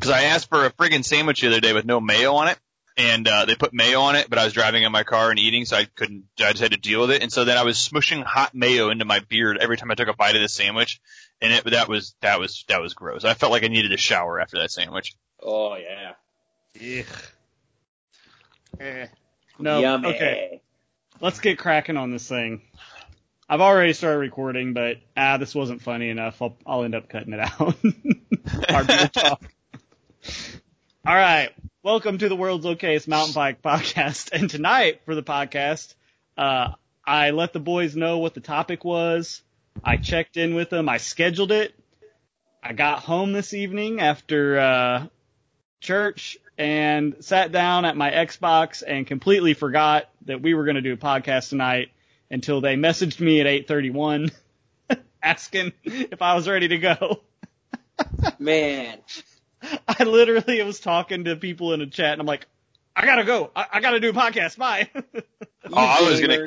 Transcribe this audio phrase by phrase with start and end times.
[0.00, 2.58] because I asked for a friggin' sandwich the other day with no mayo on it,
[2.96, 5.38] and uh, they put mayo on it, but I was driving in my car and
[5.38, 6.24] eating, so I couldn't.
[6.38, 8.88] I just had to deal with it, and so then I was smushing hot mayo
[8.88, 11.02] into my beard every time I took a bite of the sandwich,
[11.42, 13.24] and it that was that was that was gross.
[13.24, 15.14] I felt like I needed a shower after that sandwich.
[15.42, 16.12] Oh yeah.
[16.76, 17.06] Ugh.
[18.80, 19.06] Eh.
[19.58, 19.80] No.
[19.80, 20.08] Yummy.
[20.08, 20.62] Okay.
[21.20, 22.62] Let's get cracking on this thing.
[23.50, 26.40] I've already started recording, but ah, this wasn't funny enough.
[26.40, 27.76] I'll, I'll end up cutting it out.
[28.74, 29.42] Our beer talk.
[31.06, 31.50] All right.
[31.82, 34.32] Welcome to the world's okayest mountain bike podcast.
[34.32, 35.94] And tonight for the podcast,
[36.36, 36.72] uh,
[37.06, 39.40] I let the boys know what the topic was.
[39.82, 40.90] I checked in with them.
[40.90, 41.74] I scheduled it.
[42.62, 45.06] I got home this evening after, uh,
[45.80, 50.82] church and sat down at my Xbox and completely forgot that we were going to
[50.82, 51.92] do a podcast tonight
[52.30, 54.30] until they messaged me at 8:31
[55.22, 57.22] asking if I was ready to go.
[58.38, 58.98] Man.
[59.88, 62.46] I literally was talking to people in a chat and I'm like,
[62.94, 63.50] I gotta go.
[63.54, 64.56] I, I gotta do a podcast.
[64.56, 64.90] Bye.
[65.72, 66.46] Oh, I was gonna.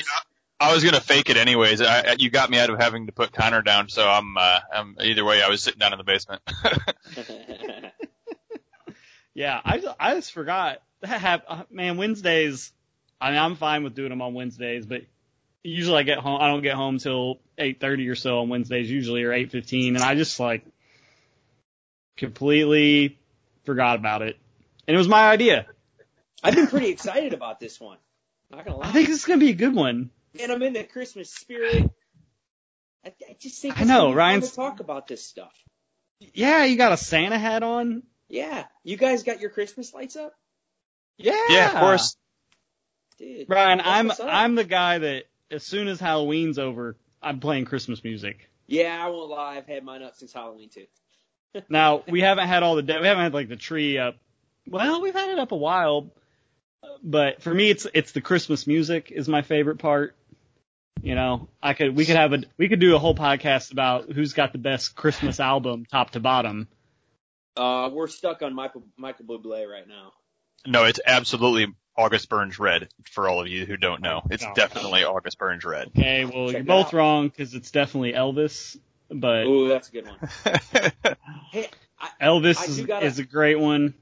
[0.60, 1.82] I was gonna fake it anyways.
[1.82, 4.98] I, you got me out of having to put Connor down, so I'm, uh, I'm
[5.02, 5.42] either way.
[5.42, 6.42] I was sitting down in the basement.
[9.36, 10.82] yeah, I just, I just forgot.
[11.02, 12.74] That hap- uh, man, Wednesdays.
[13.22, 15.04] I mean, I'm fine with doing them on Wednesdays, but
[15.64, 16.42] usually I get home.
[16.42, 20.16] I don't get home till 8:30 or so on Wednesdays, usually or 8:15, and I
[20.16, 20.66] just like
[22.18, 23.18] completely
[23.66, 24.38] forgot about it.
[24.88, 25.66] And it was my idea.
[26.44, 27.98] I've been pretty excited about this one.
[28.52, 28.88] Not gonna lie.
[28.88, 30.10] I think this is gonna be a good one.
[30.40, 31.90] and I'm in the Christmas spirit.
[33.06, 35.54] I, I just think I know, gonna Ryan's- talk about this stuff.
[36.34, 38.04] Yeah, you got a Santa hat on.
[38.30, 40.34] Yeah, you guys got your Christmas lights up,
[41.18, 41.38] Yeah.
[41.50, 42.16] yeah, of course.
[43.18, 43.48] dude.
[43.48, 44.30] Brian, that's I'm.
[44.30, 48.50] I'm the guy that as soon as Halloween's over, I'm playing Christmas music.
[48.68, 49.58] Yeah, I won't lie.
[49.58, 50.86] I've had mine up since Halloween too.
[51.70, 54.16] Now we haven't had all the de- we haven't had like the tree up.
[54.68, 56.10] Well, we've had it up a while,
[57.04, 60.16] but for me, it's it's the Christmas music is my favorite part.
[61.02, 64.12] You know, I could we could have a we could do a whole podcast about
[64.12, 66.68] who's got the best Christmas album top to bottom.
[67.58, 70.14] Uh, we're stuck on Michael Michael Bublé right now.
[70.66, 74.22] No, it's absolutely August Burns Red for all of you who don't know.
[74.32, 74.54] It's No.
[74.56, 75.90] definitely August Burns Red.
[75.90, 76.94] Okay, well Check you're both out.
[76.94, 78.78] wrong because it's definitely Elvis,
[79.14, 80.18] but Ooh, that's a good one.
[81.52, 81.70] Hey,
[82.00, 83.94] I, Elvis I is, gotta- is a great one.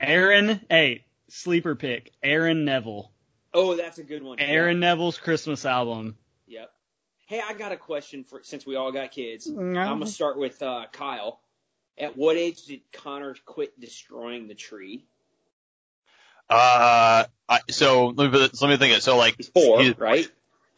[0.00, 3.12] Aaron, hey, sleeper pick, Aaron Neville.
[3.54, 4.40] oh, that's a good one.
[4.40, 6.16] Aaron Neville's Christmas album.
[6.48, 6.70] Yep.
[7.26, 9.46] Hey, I got a question for since we all got kids.
[9.48, 9.80] No.
[9.80, 11.40] I'm gonna start with uh, Kyle.
[11.96, 15.04] At what age did Connor quit destroying the tree?
[16.50, 18.96] Uh, I, so let me, let me think.
[18.96, 19.02] It.
[19.02, 20.28] So like He's four, he- right?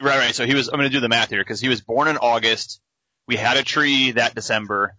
[0.01, 0.35] Right, right.
[0.35, 0.69] So he was.
[0.69, 2.81] I'm going to do the math here because he was born in August.
[3.27, 4.95] We had a tree that December.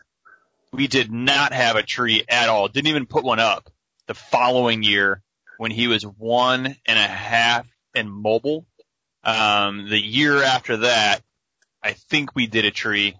[0.72, 2.68] We did not have a tree at all.
[2.68, 3.70] Didn't even put one up
[4.08, 5.22] the following year
[5.58, 8.66] when he was one and a half and mobile.
[9.24, 11.22] Um, the year after that,
[11.82, 13.16] I think we did a tree.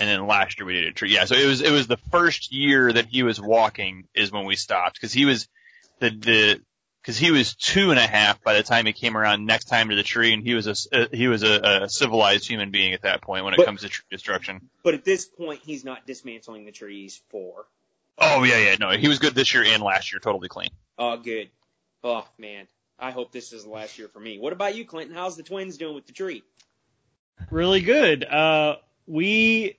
[0.00, 1.12] And then last year we did a tree.
[1.12, 4.46] Yeah, so it was it was the first year that he was walking is when
[4.46, 5.48] we stopped because he was
[6.00, 6.60] the the
[7.02, 9.88] because he was two and a half by the time he came around next time
[9.88, 12.92] to the tree, and he was a uh, he was a, a civilized human being
[12.94, 14.68] at that point when it But- comes to tree destruction.
[14.84, 17.20] But at this point, he's not dismantling the trees.
[17.28, 17.66] for.
[18.18, 20.68] Oh yeah, yeah, no, he was good this year and last year, totally clean.
[20.98, 21.50] Oh, good.
[22.04, 22.66] Oh man,
[22.98, 24.38] I hope this is the last year for me.
[24.38, 25.16] What about you, Clinton?
[25.16, 26.42] How's the twins doing with the tree?
[27.50, 28.24] Really good.
[28.24, 28.76] Uh,
[29.06, 29.78] we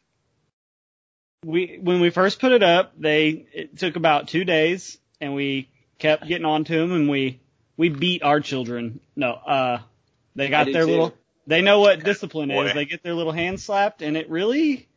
[1.45, 5.69] we when we first put it up, they it took about two days, and we
[6.03, 7.39] kept getting on to them, and we
[7.77, 8.99] we beat our children.
[9.15, 9.79] No, uh,
[10.35, 10.91] they got their too.
[10.91, 11.13] little.
[11.47, 12.67] They know what discipline Boy.
[12.67, 12.73] is.
[12.73, 14.87] They get their little hands slapped, and it really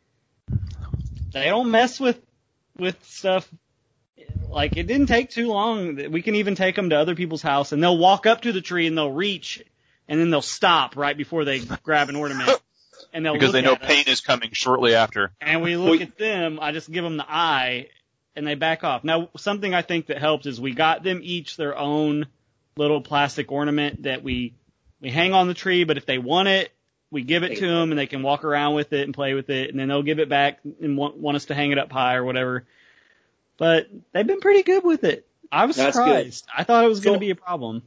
[1.33, 2.19] they don't mess with
[2.77, 3.47] with stuff.
[4.49, 6.11] Like it didn't take too long.
[6.11, 8.61] We can even take them to other people's house, and they'll walk up to the
[8.61, 9.63] tree and they'll reach,
[10.07, 12.49] and then they'll stop right before they grab an ornament,
[13.13, 15.31] and they'll Because they know at us, pain is coming shortly after.
[15.41, 16.59] and we look Well, at them.
[16.61, 17.89] I just give them the eye,
[18.37, 19.03] and they back off.
[19.03, 22.27] Now, something I think that helped is we got them each their own
[22.77, 24.53] little plastic ornament that we
[25.01, 25.83] we hang on the tree.
[25.83, 26.71] But if they want it,
[27.11, 29.49] we give it to them, and they can walk around with it and play with
[29.49, 31.91] it, and then they'll give it back and want, want us to hang it up
[31.91, 32.65] high or whatever.
[33.57, 35.27] But they've been pretty good with it.
[35.51, 36.03] I was That's good.
[36.03, 36.45] surprised.
[36.55, 37.83] I thought it was going to be a problem.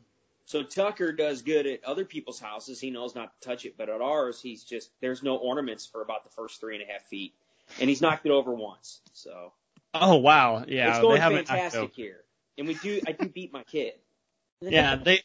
[0.46, 2.81] So Tucker does good at other people's houses.
[2.81, 6.03] He knows not to touch it, but at ours, he's just there's no ornaments for
[6.03, 7.35] about the first three and a half feet,
[7.79, 9.00] and he's knocked it over once.
[9.12, 9.53] So
[9.93, 12.21] Oh wow, yeah, it's they going fantastic here,
[12.57, 13.95] and we do I do beat my kid.
[14.61, 15.23] yeah, they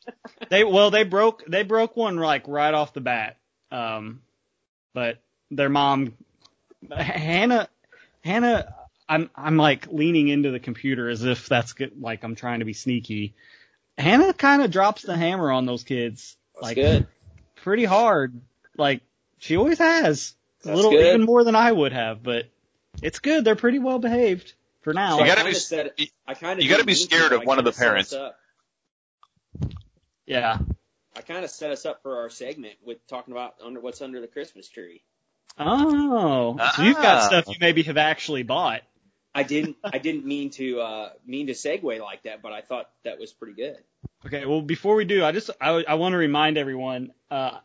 [0.50, 3.38] they well they broke they broke one like right off the bat.
[3.72, 4.22] Um,
[4.94, 5.22] but
[5.52, 6.14] their mom
[6.90, 7.68] Hannah
[8.24, 8.74] Hannah
[9.08, 12.66] I'm I'm like leaning into the computer as if that's good, like I'm trying to
[12.66, 13.36] be sneaky.
[13.98, 17.08] Hannah kind of drops the hammer on those kids, That's like good.
[17.56, 18.42] pretty hard.
[18.78, 19.02] Like
[19.38, 20.36] she always has.
[20.66, 21.06] A little good.
[21.06, 22.50] even more than I would have, but
[23.02, 23.44] it's good.
[23.46, 25.20] They're pretty well behaved for now.
[25.20, 27.60] You gotta kinda be- set it- I kind of you gotta be scared of one
[27.60, 28.14] of the parents.
[30.26, 30.58] yeah.
[31.18, 34.20] I kind of set us up for our segment with talking about under what's under
[34.20, 35.02] the Christmas tree.
[35.58, 37.28] Oh, so you've got Ah.
[37.28, 38.82] stuff you maybe have actually bought.
[39.34, 42.90] I didn't I didn't mean to uh mean to segue like that, but I thought
[43.04, 43.78] that was pretty good.
[44.26, 47.14] Okay, well, before we do, I just I, I want to remind everyone.
[47.30, 47.60] Uh,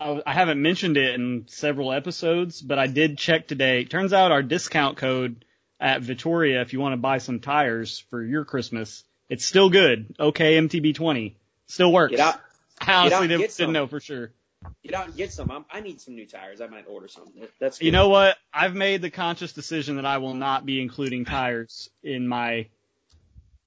[0.00, 3.84] I, I haven't mentioned it in several episodes, but I did check today.
[3.84, 5.44] Turns out our discount code
[5.80, 10.14] at Vittoria, if you want to buy some tires for your Christmas, it's still good.
[10.18, 11.34] Okay, MTB20
[11.66, 12.12] still works.
[12.12, 12.40] Get out
[12.80, 14.30] I honestly didn't, didn't know for sure.
[14.82, 15.50] get out and get some.
[15.50, 16.60] I'm, I need some new tires.
[16.60, 17.30] I might order some.
[17.60, 17.84] That's good.
[17.84, 18.36] You know what?
[18.52, 22.68] I've made the conscious decision that I will not be including tires in my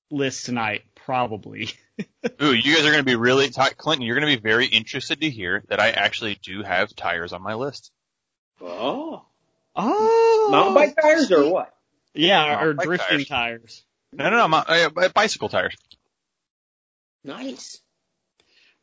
[0.09, 0.83] list tonight.
[1.07, 1.69] Probably.
[2.41, 4.65] Ooh, you guys are going to be really, Ty- Clinton, you're going to be very
[4.65, 7.93] interested to hear that I actually do have tires on my list.
[8.61, 9.23] Oh,
[9.73, 11.73] Oh, mountain bike tires or what?
[12.13, 13.27] Yeah, Mountain or drifting tires.
[13.29, 13.85] tires.
[14.11, 14.59] No, no, no, my,
[14.97, 15.77] uh, bicycle tires.
[17.23, 17.79] Nice.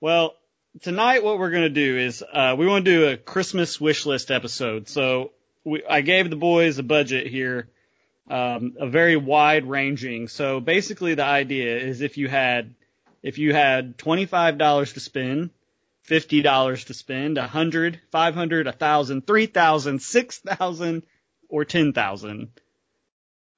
[0.00, 0.34] Well,
[0.80, 4.30] tonight what we're gonna do is uh, we want to do a Christmas wish list
[4.30, 4.88] episode.
[4.88, 5.32] So
[5.62, 7.68] we, I gave the boys a budget here,
[8.28, 10.28] um, a very wide ranging.
[10.28, 12.74] So basically, the idea is if you had
[13.22, 15.50] if you had twenty five dollars to spend,
[16.02, 21.02] fifty dollars to spend, a hundred, five hundred, a thousand, three thousand, six thousand,
[21.48, 22.48] or ten thousand,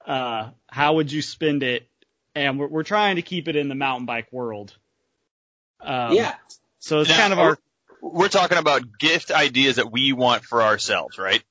[0.06, 1.88] uh, how would you spend it?
[2.34, 4.76] And we're, we're trying to keep it in the mountain bike world.
[5.80, 6.34] Um, yeah.
[6.78, 7.58] So it's Now, kind of our.
[8.02, 11.42] We're talking about gift ideas that we want for ourselves, right?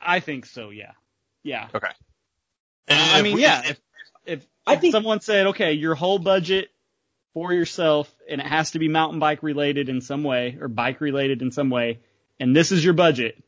[0.00, 0.70] I think so.
[0.70, 0.92] Yeah.
[1.42, 1.68] Yeah.
[1.72, 1.94] And
[2.88, 3.62] Uh, I mean, we- yeah.
[3.70, 3.80] If
[4.26, 6.70] if, I if think- someone said, okay, your whole budget
[7.34, 11.00] for yourself, and it has to be mountain bike related in some way or bike
[11.00, 12.00] related in some way,
[12.40, 13.42] and this is your budget,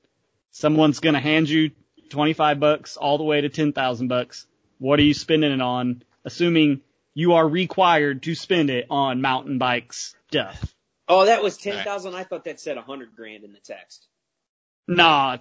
[0.51, 1.71] someone's gonna hand you
[2.11, 4.47] twenty five bucks all the way to ten thousand bucks.
[4.79, 6.03] What are you spending it on?
[6.25, 6.83] Assuming
[7.15, 10.75] you are required to spend it on mountain bike stuff.
[11.09, 12.15] Oh, that was ten thousand.
[12.15, 14.07] I thought that said a hundred grand in the text.
[14.87, 15.39] Nah,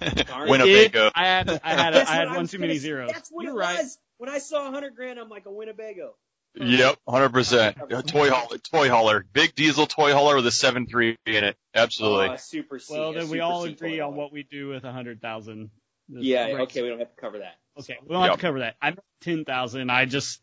[0.00, 1.10] Winnebago.
[1.14, 2.80] I had I had That's I had one too many say.
[2.80, 3.10] zeros.
[3.12, 3.78] That's what You're it right.
[3.82, 3.98] was.
[4.18, 6.14] When I saw a hundred grand, I'm like a Winnebago.
[6.54, 7.76] Yep, hundred percent.
[7.90, 11.56] A Toy hauler, toy hauler, big diesel toy hauler with a seven three in it.
[11.74, 12.26] Absolutely.
[12.28, 12.94] Oh, a super C.
[12.94, 15.70] Well, a then we all C agree on what we do with a hundred thousand.
[16.08, 16.48] Yeah.
[16.62, 16.82] Okay.
[16.82, 17.54] We don't have to cover that.
[17.78, 18.74] Okay, we don't have to cover that.
[18.82, 19.90] I'm ten thousand.
[19.90, 20.40] I just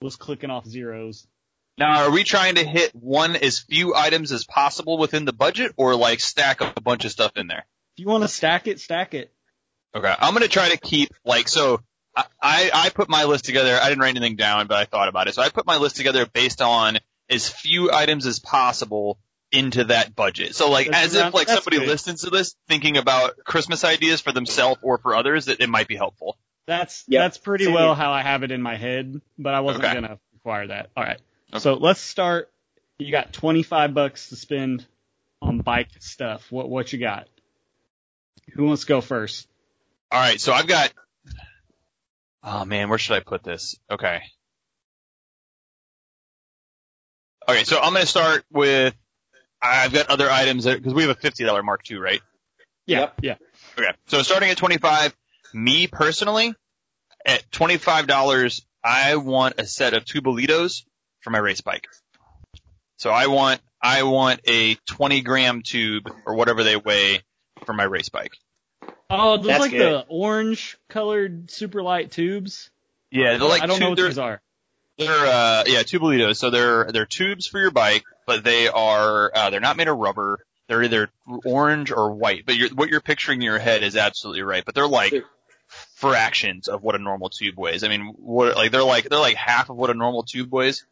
[0.00, 1.26] was clicking off zeros.
[1.78, 5.72] Now, are we trying to hit one as few items as possible within the budget,
[5.76, 7.66] or like stack a bunch of stuff in there?
[8.00, 9.30] If you want to stack it, stack it.
[9.94, 11.82] Okay, I'm gonna try to keep like so.
[12.16, 13.78] I, I I put my list together.
[13.78, 15.34] I didn't write anything down, but I thought about it.
[15.34, 16.96] So I put my list together based on
[17.28, 19.18] as few items as possible
[19.52, 20.54] into that budget.
[20.54, 21.88] So like That's as if like somebody good.
[21.88, 25.86] listens to this thinking about Christmas ideas for themselves or for others, that it might
[25.86, 26.38] be helpful.
[26.66, 27.20] That's Yep.
[27.20, 28.02] that's pretty Same well here.
[28.02, 29.92] how I have it in my head, but I wasn't Okay.
[29.92, 30.88] gonna require that.
[30.96, 31.20] All right.
[31.52, 31.58] Okay.
[31.60, 32.50] So let's start.
[32.98, 34.86] You got twenty five bucks to spend
[35.42, 36.50] on bike stuff.
[36.50, 37.28] What what you got?
[38.54, 39.46] Who wants to go first?
[40.10, 40.92] All right, so I've got.
[42.42, 43.76] Oh man, where should I put this?
[43.90, 44.20] Okay.
[47.48, 48.94] Okay, so I'm gonna start with.
[49.62, 52.20] I've got other items because we have a fifty dollar mark too, right?
[52.86, 53.14] Yeah, Yep.
[53.22, 53.34] yeah.
[53.78, 55.14] Okay, so starting at twenty five,
[55.52, 56.54] me personally,
[57.26, 60.84] at twenty five dollars, I want a set of Tubolitos
[61.20, 61.86] for my race bike.
[62.98, 67.20] So I want I want a twenty gram tube or whatever they weigh
[67.64, 68.32] for my race bike.
[69.10, 69.80] Oh, those That's like good.
[69.80, 72.70] the orange colored super light tubes.
[73.10, 74.40] Yeah, they're like I don't two, know what they're, these are.
[74.98, 76.36] They're uh yeah, tubolitos.
[76.36, 79.98] So they're they're tubes for your bike, but they are uh they're not made of
[79.98, 80.44] rubber.
[80.68, 81.10] They're either
[81.44, 82.46] orange or white.
[82.46, 84.64] But you're, what you're picturing in your head is absolutely right.
[84.64, 85.12] But they're like
[85.66, 87.82] fractions of what a normal tube weighs.
[87.82, 90.84] I mean, what like they're like they're like half of what a normal tube weighs.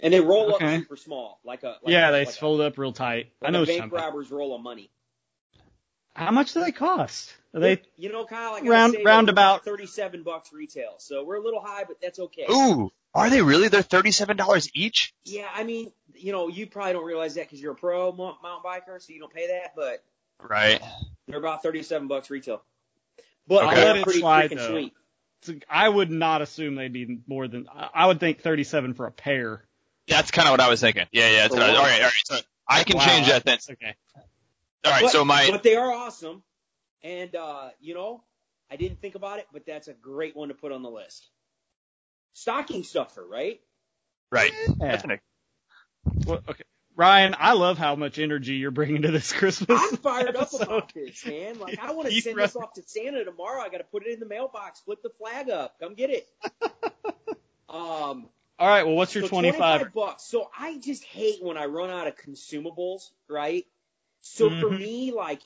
[0.00, 0.74] And they roll Okay.
[0.74, 3.30] up super small, like a like yeah, a, they like fold up real tight.
[3.42, 4.04] A, I know like a what bank you're talking about.
[4.14, 4.90] robbers roll of money.
[6.14, 7.34] How much do they cost?
[7.54, 10.94] Are they you know, Kyle, I gotta round- say, they're about thirty-seven bucks retail.
[10.98, 12.46] So we're a little high, but that's okay.
[12.50, 13.68] Ooh, are they really?
[13.68, 15.12] They're thirty seven dollars each.
[15.24, 18.36] Yeah, I mean, you know, you probably don't realize that because you're a pro mo-
[18.42, 19.74] mountain biker, so you don't pay that.
[19.76, 20.02] But
[20.40, 20.80] Right.
[21.28, 22.62] they're about thirty-seven bucks retail.
[23.46, 23.66] But Okay.
[23.66, 24.70] I'll they're let it pretty slide, though.
[24.70, 24.92] sweet.
[25.68, 29.12] I would not assume they'd be more than I I would think 37 for a
[29.12, 29.64] pair.
[30.08, 31.06] That's kind of what I was thinking.
[31.12, 31.36] Yeah, yeah.
[31.42, 32.12] That's For what I, all right, all right.
[32.24, 33.58] So I can Wow, change that then.
[33.70, 33.94] Okay.
[34.84, 35.02] All right.
[35.02, 36.42] But- so my But they are awesome,
[37.02, 38.22] and uh, you know,
[38.70, 41.28] I didn't think about it, but that's a great one to put on the list.
[42.32, 43.60] Stocking stuffer, right?
[44.32, 44.52] Right.
[44.68, 44.74] Yeah.
[44.80, 45.20] That's an,
[46.26, 46.64] Well, okay.
[46.96, 49.78] Ryan, I love how much energy you're bringing to this Christmas.
[49.80, 51.58] I'm fired up about this, man.
[51.58, 53.60] Like, I want to send run- this off to Santa tomorrow.
[53.62, 56.28] I got to put it in the mailbox, flip the flag up, come get it.
[57.68, 59.92] um, All right, well, what's your so 25?
[59.92, 60.24] bucks.
[60.24, 63.66] So I just hate when I run out of consumables, right?
[64.26, 64.78] So for Mhm.
[64.78, 65.42] me, like,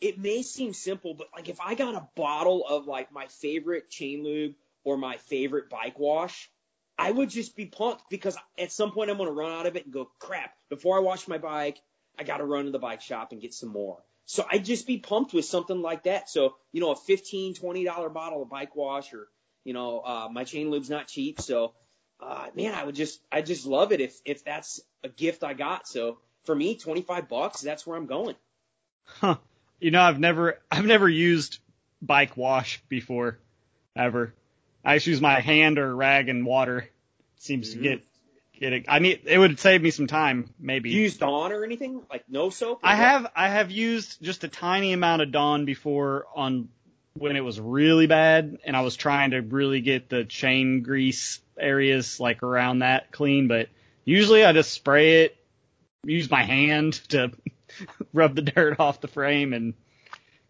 [0.00, 3.90] it may seem simple, but like if I got a bottle of like my favorite
[3.90, 6.50] chain lube or my favorite bike wash,
[6.98, 9.76] I would just be pumped because at some point I'm going to run out of
[9.76, 11.80] it and go, crap, before I wash my bike,
[12.18, 14.02] I got to run to the bike shop and get some more.
[14.26, 16.28] So I'd just be pumped with something like that.
[16.28, 19.28] So, you know, a $15, $20 bottle of bike wash or,
[19.64, 21.40] you know, uh, my chain lube's not cheap.
[21.40, 21.72] So,
[22.20, 25.54] uh, man, I would just, I just love it if, if that's a gift I
[25.54, 25.88] got.
[25.88, 28.36] So for me, 25 bucks, that's where I'm going.
[29.04, 29.36] Huh.
[29.80, 31.58] You know, I've never, I've never used
[32.02, 33.38] bike wash before,
[33.96, 34.34] ever.
[34.84, 36.88] I just use my hand or rag and water.
[37.38, 37.82] Seems to Mhm.
[37.82, 38.02] get,
[38.58, 38.84] get it.
[38.88, 40.90] I need, it would save me some time, maybe.
[40.90, 42.02] You use Dawn or anything?
[42.10, 42.80] Like no soap?
[42.82, 42.98] I what?
[42.98, 46.68] have, I have used just a tiny amount of Dawn before on
[47.14, 51.40] when it was really bad and I was trying to really get the chain grease
[51.58, 53.68] areas like around that clean, but
[54.04, 55.36] usually I just spray it,
[56.04, 57.30] use my hand to
[58.12, 59.74] rub the dirt off the frame and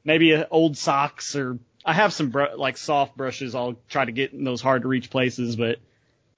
[0.04, 4.12] maybe a, old socks or I have some br- like soft brushes I'll try to
[4.12, 5.78] get in those hard to reach places, but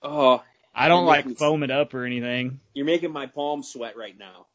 [0.02, 0.42] Oh,
[0.74, 2.60] I don't like making- foam it up or anything.
[2.74, 4.46] you're making my palms sweat right now.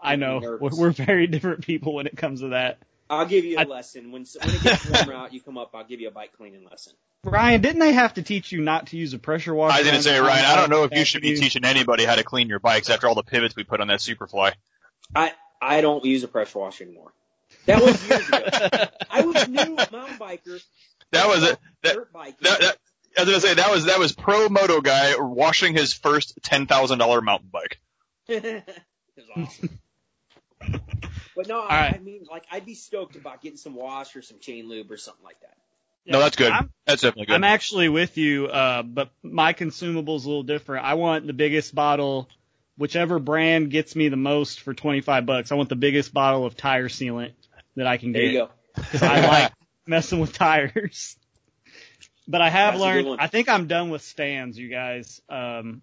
[0.00, 2.78] I know we're, we're very different people when it comes to that.
[3.10, 5.32] I'll give you a I- lesson when when it gets warmer out.
[5.32, 6.92] You come up, I'll give you a bike cleaning lesson.
[7.24, 9.74] Ryan, didn't they have to teach you not to use a pressure washer?
[9.74, 12.04] I was gonna say, the Ryan, I don't know if you should be teaching anybody
[12.04, 14.52] how to clean your bikes after all the pivots we put on that Superfly.
[15.14, 17.12] I I don't use a pressure washer anymore.
[17.66, 18.44] That was years ago.
[19.10, 20.62] I was new mountain biker.
[21.10, 21.58] That was it.
[21.82, 22.36] That, Dirt biking.
[22.42, 22.76] that, that,
[23.16, 26.66] I was gonna say that was that was pro moto guy washing his first ten
[26.66, 27.80] thousand dollar mountain bike.
[28.28, 28.64] it
[29.16, 29.80] was awesome.
[31.34, 31.94] But no, I, right.
[31.94, 34.96] I mean, like, I'd be stoked about getting some wash or some chain lube or
[34.96, 35.56] something like that.
[36.12, 36.50] No, that's good.
[36.50, 37.34] I'm, That's definitely good.
[37.34, 40.86] I'm actually with you, uh, but my consumable's a little different.
[40.86, 42.28] I want the biggest bottle,
[42.78, 45.52] whichever brand gets me the most for 25 bucks.
[45.52, 47.32] I want the biggest bottle of tire sealant
[47.76, 48.20] that I can get.
[48.20, 48.50] There get.
[48.94, 49.06] you go.
[49.06, 49.52] I like
[49.86, 51.16] messing with tires.
[52.26, 53.20] But I have That's learned.
[53.20, 55.20] I think I'm done with Stan's, you guys.
[55.28, 55.82] Um,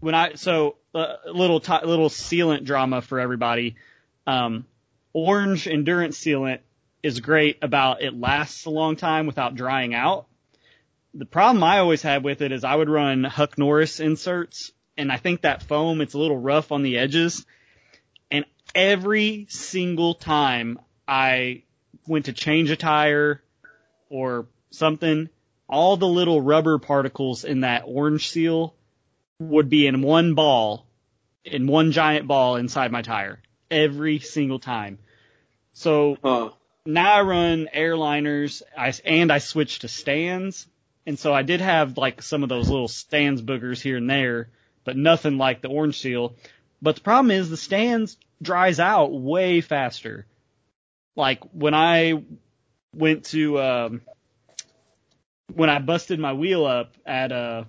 [0.00, 3.76] when I so uh, little ti little sealant drama for everybody.
[4.26, 4.66] Um,
[5.14, 6.60] orange endurance sealant
[7.02, 10.26] is great about it lasts a long time without drying out.
[11.14, 15.10] The problem I always had with it is I would run Huck Norris inserts, and
[15.10, 17.46] I think that foam it's a little rough on the edges.
[18.30, 21.62] And every single time I
[22.06, 23.42] went to change a tire
[24.10, 25.28] or something,
[25.68, 28.74] all the little rubber particles in that orange seal
[29.38, 30.86] would be in one ball,
[31.44, 33.40] in one giant ball inside my tire.
[33.70, 34.98] Every single time.
[35.72, 36.54] So.
[36.88, 40.66] Now I run airliners, I, and I switched to Stan's.
[41.04, 44.48] And so I did have like some of those little Stan's boogers here and there,
[44.84, 46.34] but nothing like the orange seal.
[46.80, 50.24] But the problem is the Stan's dries out way faster.
[51.14, 52.22] Like when I
[52.94, 54.00] went to, um,
[55.52, 57.64] when I busted my wheel up at, uh,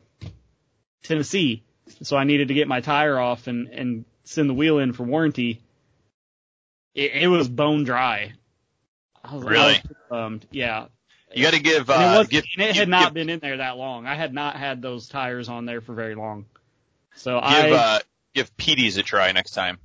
[1.03, 1.63] Tennessee.
[2.03, 5.03] So I needed to get my tire off and, and send the wheel in for
[5.03, 5.59] warranty.
[6.95, 8.31] It, it was bone dry.
[9.23, 9.81] I was, I was Really?
[10.09, 10.45] bummed.
[10.51, 10.85] Yeah.
[11.33, 13.13] you got to give And it, uh, was, give, and it give, had not give,
[13.15, 14.05] been in there that long.
[14.07, 16.45] I had not had those tires on there for very long.
[17.15, 17.99] So I give, I, uh,
[18.33, 19.79] give Peaty's a try next time.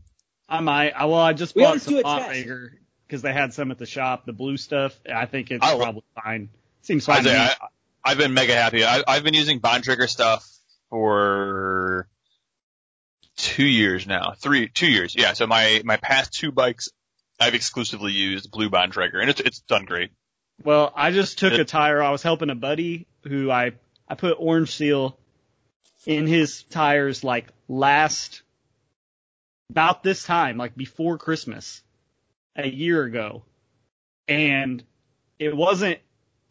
[0.48, 2.68] I might, I, well, I just We bought always some do a
[3.06, 4.98] because they had some at the shop, the blue stuff.
[5.12, 6.48] I think it's I- probably fine.
[6.82, 7.36] Seems fine to me.
[7.36, 7.54] I,
[8.04, 8.84] I've been mega happy.
[8.84, 10.46] I, I've been using Bontrager stuff
[10.90, 12.06] for
[13.36, 14.34] two years now.
[14.38, 15.14] Three, two years.
[15.16, 15.32] Yeah.
[15.32, 16.90] So my, my past two bikes,
[17.40, 20.10] I've exclusively used Blue Bontrager and it's, it's done great.
[20.62, 22.02] Well, I just took It- a tire.
[22.02, 23.72] I was helping a buddy who I
[24.08, 25.18] I put orange seal
[26.06, 28.42] in his tires like last
[29.70, 31.82] about this time, like before Christmas,
[32.54, 33.42] a year ago,
[34.28, 34.84] and
[35.38, 35.98] it wasn't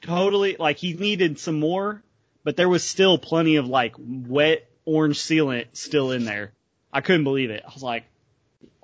[0.01, 2.01] totally like he needed some more,
[2.43, 6.51] but there was still plenty of like wet orange sealant still in there.
[6.91, 7.63] I couldn't believe it.
[7.65, 8.03] I was like,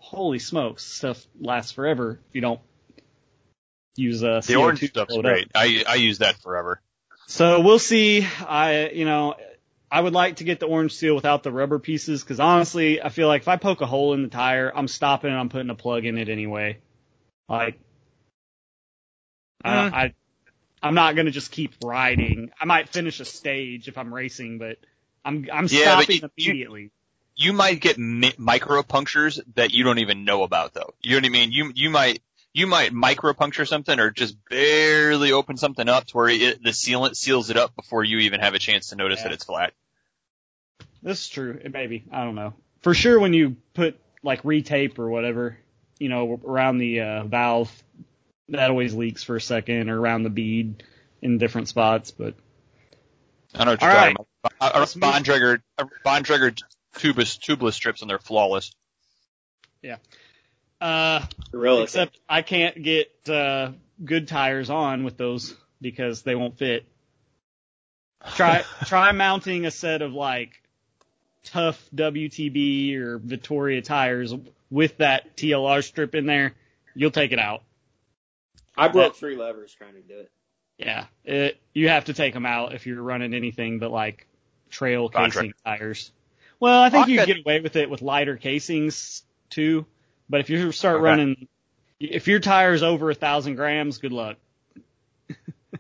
[0.02, 2.60] "Holy smokes, stuff lasts forever if you don't."
[3.96, 5.32] Use uh, The CO2 orange stuff's load up.
[5.34, 5.52] great.
[5.54, 6.82] I, I use that forever.
[7.28, 8.26] So we'll see.
[8.48, 9.36] I, you know,
[9.92, 13.10] I would like to get the orange seal without the rubber pieces because honestly, I
[13.10, 15.70] feel like if I poke a hole in the tire, I'm stopping and I'm putting
[15.70, 16.80] a plug in it anyway.
[17.50, 17.80] Like,
[19.66, 19.94] I, Mm.
[19.94, 20.14] I,
[20.82, 22.52] I'm not gonna just keep riding.
[22.60, 24.78] I might finish a stage if I'm racing, but
[25.26, 26.92] I'm I'm Yeah, stopping you- you- immediately.
[27.42, 30.94] You might get mi- micro punctures that you don't even know about though.
[31.00, 31.52] You know what I mean?
[31.54, 32.22] You, you might,
[32.54, 36.72] you might micro puncture something or just barely open something up to where it, the
[36.72, 39.30] sealant seals it up before you even have a chance to notice Yeah.
[39.30, 39.72] that it's flat.
[41.02, 41.58] This is true.
[41.64, 45.58] It maybe I don't know for sure when you put like retape or whatever,
[45.98, 47.72] you know, around the uh, valve,
[48.50, 50.84] that always leaks for a second or around the bead
[51.22, 52.12] in different spots.
[52.12, 52.36] But
[53.56, 54.26] I don't know what you're All talking right.
[54.44, 54.76] about.
[54.76, 56.62] A- A move- Bontrager, a Bontrager
[57.00, 58.72] tubeless, tubeless strips and they're flawless.
[59.82, 59.98] Yeah.
[60.82, 61.84] Uh, Gorilla.
[61.84, 63.72] except I can't get uh,
[64.04, 66.86] good tires on with those because they won't fit.
[68.36, 70.62] Try try mounting a set of like
[71.44, 74.34] tough WTB or Vittoria tires
[74.70, 76.54] with that TLR strip in there.
[76.96, 77.64] You'll take it out.
[78.78, 80.32] I broke three levers trying to do it.
[80.78, 84.28] Yeah, it, you have to take them out if you're running anything but like
[84.70, 85.34] trail Contract.
[85.34, 86.12] casing tires.
[86.60, 89.86] Well, I think you can get away with it with lighter casings too.
[90.30, 91.04] But if you start Okay.
[91.04, 91.48] running,
[92.00, 94.38] if your tire's over a thousand grams, good luck.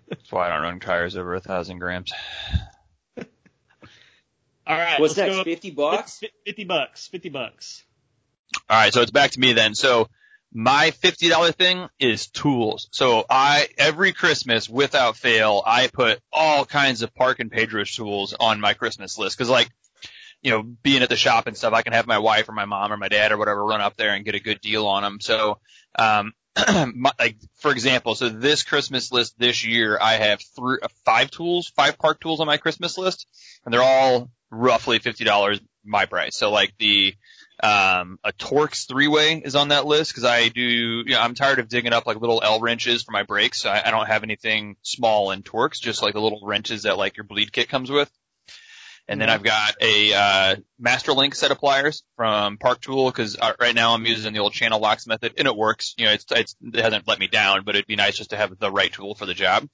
[0.09, 2.11] That's why I don't run tires over a thousand grams.
[3.17, 5.43] All right, What's let's next?
[5.45, 6.21] Fifty bucks.
[6.45, 7.07] Fifty bucks.
[7.07, 7.83] Fifty bucks.
[8.69, 9.73] All right, so it's back to me then.
[9.73, 10.09] So
[10.53, 12.87] my fifty dollar thing is tools.
[12.91, 18.35] So I every Christmas, without fail, I put all kinds of Park and Pedro's tools
[18.39, 19.69] on my Christmas list because, like,
[20.41, 22.65] you know, being at the shop and stuff, I can have my wife or my
[22.65, 25.03] mom or my dad or whatever run up there and get a good deal on
[25.03, 25.19] them.
[25.19, 25.59] So,
[25.97, 26.33] um,
[26.95, 31.31] my, like for example, so this Christmas list this year, I have three, uh, five
[31.31, 33.27] tools, five Park tools on my Christmas list,
[33.65, 36.35] and they're all roughly fifty dollars my price.
[36.35, 37.15] So like the
[37.61, 41.35] um, a Torx three way is on that list because I do, you know, I'm
[41.35, 43.61] tired of digging up like little L wrenches for my brakes.
[43.61, 46.97] So I, I don't have anything small in Torx, just like the little wrenches that
[46.97, 48.09] like your bleed kit comes with.
[49.09, 53.53] And then I've got a, uh, Masterlink set of pliers from Park Tool because uh,
[53.59, 55.95] right now I'm using the old channel locks method and it works.
[55.97, 58.37] You know, it's, it's, it hasn't let me down, but it'd be nice just to
[58.37, 59.67] have the right tool for the job.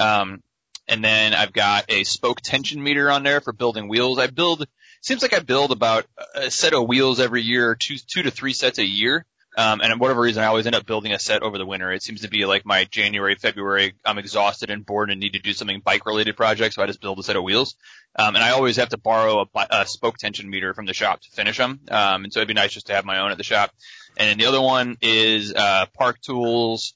[0.00, 0.42] Um,
[0.88, 4.18] and then I've got a spoke tension meter on there for building wheels.
[4.18, 4.66] I build,
[5.00, 8.52] seems like I build about a set of wheels every year, two, two to three
[8.52, 9.24] sets a year.
[9.56, 11.92] Um, and for whatever reason, I always end up building a set over the winter.
[11.92, 15.40] It seems to be like my January, February, I'm exhausted and bored and need to
[15.40, 16.74] do something bike related project.
[16.74, 17.76] So I just build a set of wheels.
[18.16, 21.20] Um, and I always have to borrow a, a spoke tension meter from the shop
[21.20, 21.80] to finish them.
[21.90, 23.72] Um, and so it'd be nice just to have my own at the shop.
[24.16, 26.94] And then the other one is, uh, Park Tools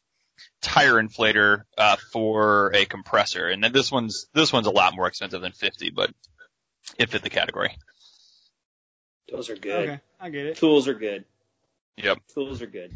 [0.62, 3.48] tire inflator, uh, for a compressor.
[3.48, 6.10] And then this one's, this one's a lot more expensive than 50, but
[6.98, 7.76] it fit the category.
[9.30, 9.88] Those are good.
[9.88, 10.56] Okay, I get it.
[10.56, 11.24] Tools are good.
[11.96, 12.18] Yep.
[12.34, 12.92] Tools are good.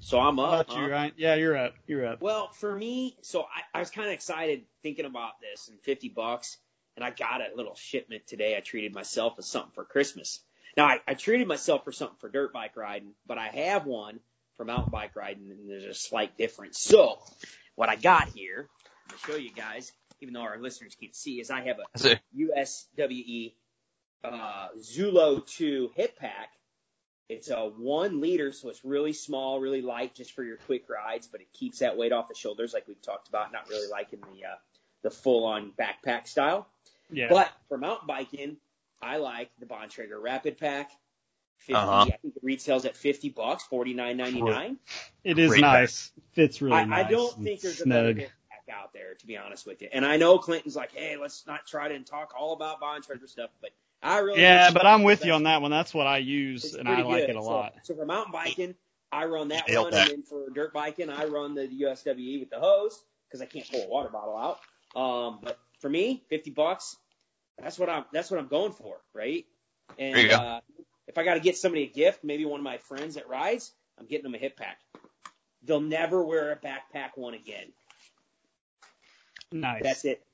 [0.00, 0.66] So I'm up.
[0.66, 0.82] about huh?
[0.82, 1.12] you, Ryan?
[1.16, 1.74] Yeah, you're up.
[1.86, 2.20] You're up.
[2.20, 6.08] Well, for me, so I, I was kind of excited thinking about this and 50
[6.08, 6.56] bucks,
[6.96, 8.56] and I got a little shipment today.
[8.56, 10.40] I treated myself as something for Christmas.
[10.76, 14.20] Now, I, I treated myself for something for dirt bike riding, but I have one
[14.56, 16.80] for mountain bike riding, and there's a slight difference.
[16.80, 17.18] So,
[17.76, 18.68] what I got here,
[19.06, 21.76] I'm going to show you guys, even though our listeners can't see, is I have
[21.78, 23.52] a So, USWE
[24.24, 26.50] uh, Zulo 2 hip pack.
[27.28, 31.28] It's a one liter, so it's really small, really light, just for your quick rides,
[31.30, 33.52] but it keeps that weight off the shoulders, like we've talked about.
[33.52, 34.54] Not really liking the uh,
[35.02, 36.66] the full on backpack style.
[37.12, 37.28] Yeah.
[37.28, 38.56] But for mountain biking,
[39.00, 40.90] I like the Bontrager Rapid Pack.
[41.58, 41.92] 50, Uh-huh.
[42.02, 44.76] I think it retails at 50 bucks, 49.99.
[45.24, 46.10] it is great nice.
[46.32, 47.06] Fits really I, nice.
[47.06, 48.28] I don't and think there's a better snug.
[48.48, 49.88] pack out there, to be honest with you.
[49.92, 53.50] And I know Clinton's like, hey, let's not try to talk all about Bontrager stuff,
[53.60, 53.70] but
[54.02, 55.70] I really Yeah, but I'm with you on that one.
[55.70, 57.30] That's what I use, it's and I like good.
[57.30, 57.74] it a So- lot.
[57.82, 58.74] So, for mountain biking,
[59.12, 60.08] I run that Nailed one, that.
[60.10, 63.68] and then for dirt biking, I run the USWE with the hose because I can't
[63.70, 64.60] pull a water bottle out.
[64.98, 66.96] Um, but for me, fifty bucks,
[67.58, 69.44] that's what I'm that's what I'm going for, right?
[69.98, 70.36] And There you go.
[70.36, 70.60] uh,
[71.08, 73.72] if I got to get somebody a gift, maybe one of my friends that rides,
[73.98, 74.78] I'm getting them a hip pack.
[75.64, 77.72] They'll never wear a backpack one again.
[79.52, 79.82] Nice.
[79.82, 80.24] That's it.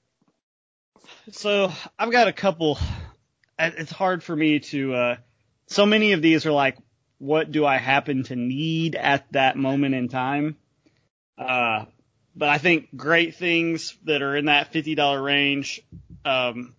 [1.32, 2.78] So I've got a couple.
[3.58, 4.94] It- It's hard for me to.
[4.94, 5.16] Uh,
[5.66, 6.76] so many of these are like,
[7.18, 10.56] what do I happen to need at that moment in time?
[11.38, 11.86] Uh,
[12.34, 15.80] but I think great things that are in that fifty dollar range,
[16.24, 16.74] um,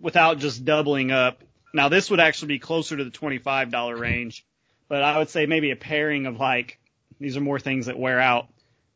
[0.00, 1.42] without just doubling up.
[1.72, 4.44] Now this would actually be closer to the twenty five dollar range,
[4.88, 6.78] but I would say maybe a pairing of like
[7.20, 8.48] these are more things that wear out.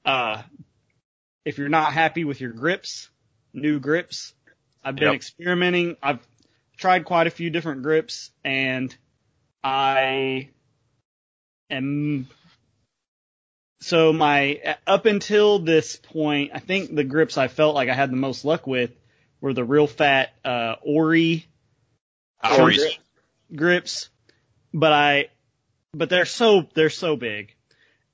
[0.05, 0.43] Uh,
[1.45, 3.09] if you're not happy with your grips,
[3.53, 4.35] new grips.
[4.83, 5.15] I've been Yep.
[5.15, 5.97] experimenting.
[6.03, 6.27] I've
[6.81, 8.95] tried quite a few different grips and
[9.63, 10.49] I
[11.69, 12.27] am
[13.81, 18.11] so my up until this point, I think the grips I felt like I had
[18.11, 18.91] the most luck with
[19.41, 21.45] were the real fat uh, Oury
[22.45, 22.99] Ourys.
[23.55, 24.11] grips,
[24.73, 25.29] but I,
[25.93, 27.55] but they're so they're so big.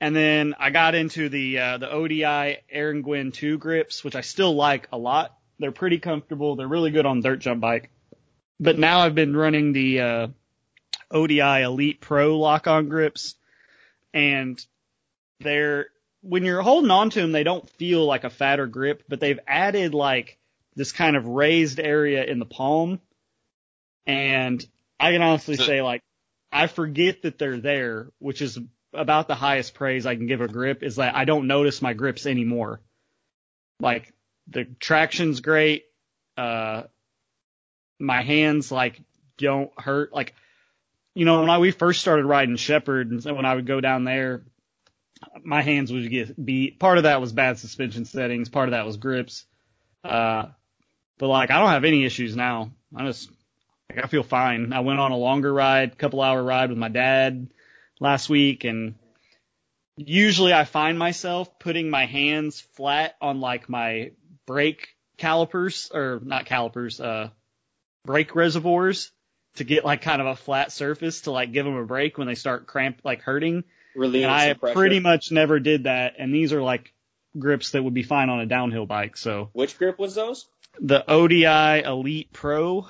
[0.01, 4.21] And then I got into the uh, the ODI Aaron Gwin 2 grips, which I
[4.21, 5.37] still like a lot.
[5.59, 6.55] They're pretty comfortable.
[6.55, 7.91] They're really good on dirt jump bike.
[8.59, 10.29] But now I've been running the uh,
[11.11, 13.35] ODI Elite Pro lock on grips,
[14.15, 14.65] and
[15.41, 15.87] they're
[16.23, 19.39] when you're holding on to them, they don't feel like a fatter grip, but they've
[19.47, 20.39] added like
[20.75, 23.01] this kind of raised area in the palm,
[24.07, 24.65] and
[24.99, 26.03] I can honestly say like
[26.51, 28.59] I forget that they're there, which is
[28.95, 31.93] about the highest praise I can give a grip is that I don't notice my
[31.93, 32.81] grips anymore.
[33.79, 34.13] Like
[34.49, 35.85] the traction's great.
[36.37, 36.85] Uh,
[37.99, 39.01] my hands like
[39.39, 40.13] don't hurt.
[40.13, 40.35] Like,
[41.15, 44.05] you know, when I, we first started riding Shepherd and when I would go down
[44.05, 44.43] there,
[45.43, 46.79] my hands would get beat.
[46.79, 48.49] Part of that was bad suspension settings.
[48.49, 49.47] Part of that was grips.
[50.05, 50.47] Uh,
[51.19, 52.71] but like I don't have any issues now.
[52.95, 53.31] I just,
[53.89, 54.73] like, I feel fine.
[54.73, 57.49] I went on a longer ride, couple hour ride with my dad
[57.99, 58.95] last week and
[59.97, 64.13] usually I find myself putting my hands flat on like my
[64.45, 67.31] brake calipers or not calipers, uh,
[68.07, 69.11] brake reservoirs
[69.57, 72.27] to get like kind of a flat surface to like give them a break when
[72.27, 73.65] they start cramp, like hurting.
[73.95, 76.15] Relieving And I pretty much never did that.
[76.19, 76.93] And these are like
[77.39, 79.17] grips that would be fine on a downhill bike.
[79.17, 80.47] So Which grip was those?
[80.81, 82.87] the ODI Elite Pro,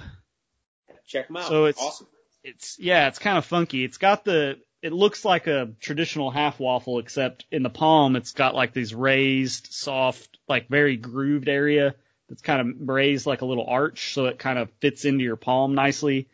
[1.06, 1.48] Check them out.
[1.48, 2.08] So it's- awesome.
[2.42, 3.84] it's yeah, it's kind of funky.
[3.84, 8.32] It's got the it looks like a traditional half waffle, except in the palm it's
[8.32, 11.94] got like these raised, soft, like very grooved area
[12.28, 15.36] that's kind of raised like a little arch, so it kind of fits into your
[15.36, 16.28] palm nicely,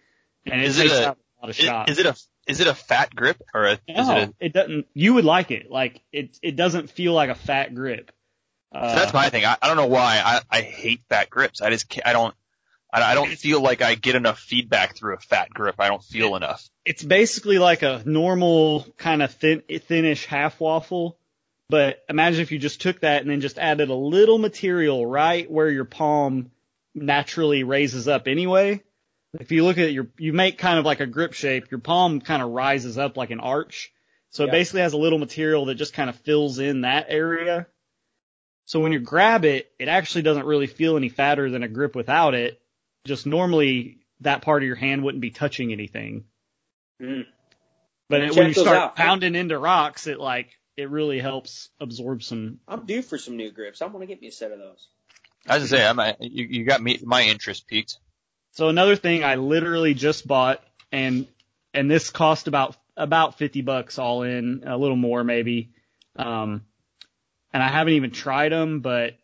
[0.47, 1.93] and it Is it takes a- out a lot of Is, shots.
[1.93, 4.53] is it a is it a fat grip or a, is it no, a it
[4.53, 4.87] doesn't.
[4.95, 5.71] You would like it.
[5.71, 8.11] Like it, it doesn't feel like a fat grip.
[8.75, 9.45] Uh, So that's my thing.
[9.45, 10.21] I, I don't know why.
[10.25, 11.61] I, I hate fat grips.
[11.61, 12.35] I just I don't
[12.93, 15.77] I, I don't feel like I get enough feedback through a fat grip.
[15.79, 16.69] I don't feel enough.
[16.85, 21.19] it's basically like a normal kind of thin, thinnish half waffle.
[21.73, 25.51] But imagine if you just took that and then just added a little material right
[25.51, 26.51] where your palm
[26.95, 28.83] naturally raises up anyway.
[29.41, 32.21] If you look at your, you make kind of like a grip shape, your palm
[32.21, 33.91] kind of rises up like an arch.
[34.33, 37.67] So it basically has a little material that just kind of fills in that area.
[38.67, 41.97] So when you grab it, it actually doesn't really feel any fatter than a grip
[41.97, 42.61] without it.
[43.07, 46.25] Just normally that part of your hand wouldn't be touching anything.
[47.01, 47.25] Mm.
[48.11, 48.95] But it, when you start out.
[48.95, 52.59] pounding into rocks, it like it really helps absorb some.
[52.67, 53.83] I'm due for some new grips.
[53.83, 54.89] I want to get me a set of those.
[55.47, 57.99] As I say, I'm, I- you, you got me my interest piqued.
[58.53, 61.27] So another thing I literally just bought, and
[61.75, 65.71] and this cost about about fifty bucks all in, a little more maybe.
[66.17, 66.65] Um,
[67.53, 69.15] and I haven't even tried them, but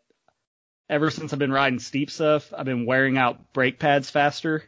[0.88, 4.64] ever since I've been riding steep stuff, I've been wearing out brake pads faster.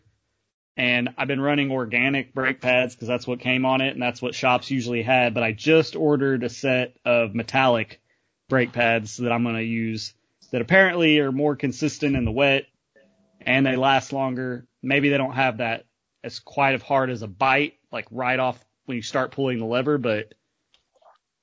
[0.81, 4.23] And I've been running organic brake pads because that's what came on it and that's
[4.23, 5.35] what shops usually had.
[5.35, 8.01] But I just ordered a set of metallic
[8.49, 10.15] brake pads that I'm going to use
[10.53, 12.65] that apparently are more consistent in the wet
[13.43, 14.65] and they last longer.
[14.83, 15.85] Maybe they don't have that
[16.25, 19.67] as quite as hard as a bite, like right off when you start pulling the
[19.67, 20.33] lever, but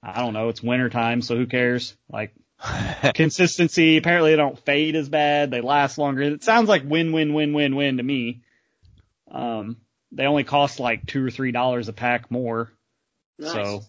[0.02, 0.50] I don't know.
[0.50, 1.95] It's winter time, so who cares?
[2.12, 2.34] Like
[3.13, 3.97] consistency.
[3.97, 5.52] Apparently they don't fade as bad.
[5.52, 6.23] They last longer.
[6.23, 8.41] It sounds like win, win, win, win, win to me.
[9.32, 9.78] Um,
[10.12, 12.72] they only cost like two or three dollars a pack more.
[13.40, 13.52] Nice.
[13.52, 13.84] So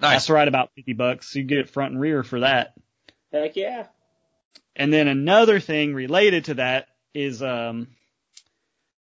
[0.00, 0.12] nice.
[0.12, 1.34] that's right about 50 bucks.
[1.34, 2.74] You get it front and rear for that.
[3.32, 3.86] Heck yeah.
[4.76, 7.88] And then another thing related to that is, um,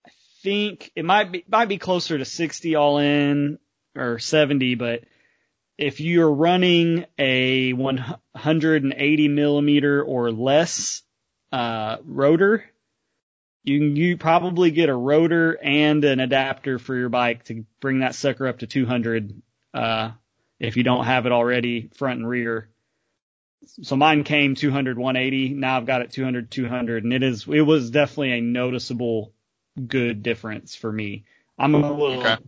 [0.07, 0.11] I
[0.43, 3.59] think it might be, might be closer to 60 all in
[3.95, 5.05] or 70, but
[5.77, 11.03] if you're running a 180 millimeter or less,
[11.53, 12.64] uh, rotor,
[13.68, 18.00] you can you probably get a rotor and an adapter for your bike to bring
[18.00, 19.42] that sucker up to 200,
[19.74, 20.11] uh,
[20.59, 22.68] if you don't have it already front and rear.
[23.83, 25.54] So mine came 200, 180.
[25.54, 29.33] Now I've got it 200, 200, and it is it was definitely a noticeable
[29.87, 31.24] good difference for me.
[31.59, 32.38] I'm a little Okay.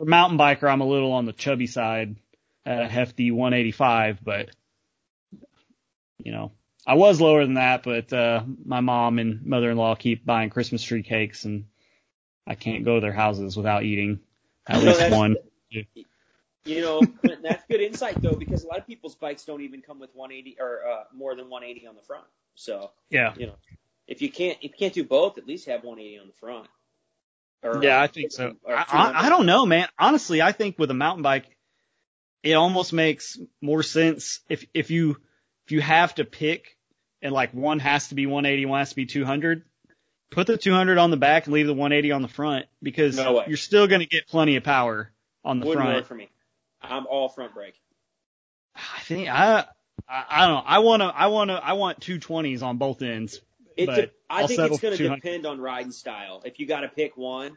[0.00, 0.70] mountain biker.
[0.70, 2.16] I'm a little on the chubby side
[2.64, 4.50] at a hefty 185, but
[6.18, 6.52] you know
[6.86, 7.82] I was lower than that.
[7.82, 11.66] But uh, my mom and mother-in-law keep buying Christmas tree cakes, and
[12.46, 14.20] I can't go to their houses without eating
[14.66, 15.36] at No, least one.
[16.66, 17.02] You know,
[17.42, 20.56] that's good insight though, because a lot of people's bikes don't even come with 180
[20.58, 22.24] or uh, more than 180 on the front.
[22.54, 23.34] So Yeah.
[23.36, 23.56] you know,
[24.08, 26.66] if you can't if you can't do both, at least have 180 on the front.
[27.62, 28.54] Or, Yeah, I think so.
[28.66, 29.88] I, I, I don't know, man.
[29.98, 31.44] Honestly, I think with a mountain bike,
[32.42, 35.16] it almost makes more sense if if you
[35.66, 36.73] if you have to pick
[37.24, 39.62] and like one has to be 180, one has to be 200.
[40.30, 43.44] Put the 200 on the back and leave the 180 on the front because No
[43.46, 45.10] you're still going to get plenty of power
[45.44, 45.96] on the Wouldn't front.
[45.98, 46.28] work for me.
[46.82, 47.74] I'm all front brake.
[48.74, 49.64] I think I,
[50.08, 50.62] I I don't know.
[50.66, 53.40] I want to I want to I want 220s on both ends.
[53.76, 56.42] It But de- I I'll think it's going to depend on riding style.
[56.44, 57.56] If you got to pick one,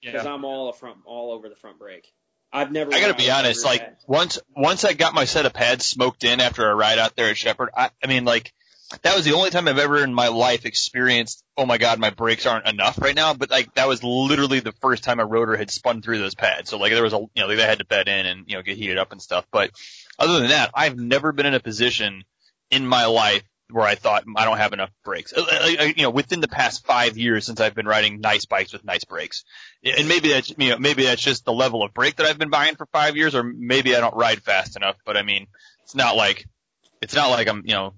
[0.00, 0.32] because Yeah.
[0.32, 2.12] I'm all a front, all over the front brake.
[2.52, 2.92] I've never.
[2.94, 3.96] I gotta be honest, like pad.
[4.06, 7.28] once once I got my set of pads smoked in after a ride out there
[7.30, 8.52] at Shepherd, I, I mean like
[9.02, 12.10] that was the only time I've ever in my life experienced, oh my god, my
[12.10, 13.34] brakes aren't enough right now.
[13.34, 16.70] But like that was literally the first time a rotor had spun through those pads.
[16.70, 18.62] So like there was a you know they had to bed in and you know
[18.62, 19.46] get heated up and stuff.
[19.50, 19.70] But
[20.18, 22.24] other than that, I've never been in a position
[22.70, 25.34] in my life where I thought I don't have enough brakes.
[25.36, 28.72] Uh, uh, You know, within the past five years since I've been riding nice bikes
[28.72, 29.44] with nice brakes,
[29.84, 32.50] and maybe that's you know maybe that's just the level of brake that I've been
[32.50, 34.96] buying for five years, or maybe I don't ride fast enough.
[35.04, 35.46] But I mean,
[35.84, 36.46] it's not like
[37.02, 37.92] it's not like I'm you know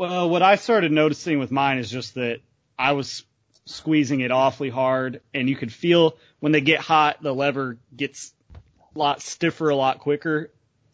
[0.00, 2.40] Well, what I started noticing with mine is just that
[2.78, 3.22] I was
[3.66, 8.32] squeezing it awfully hard, and you could feel when they get hot, the lever gets
[8.54, 10.52] a lot stiffer a lot quicker.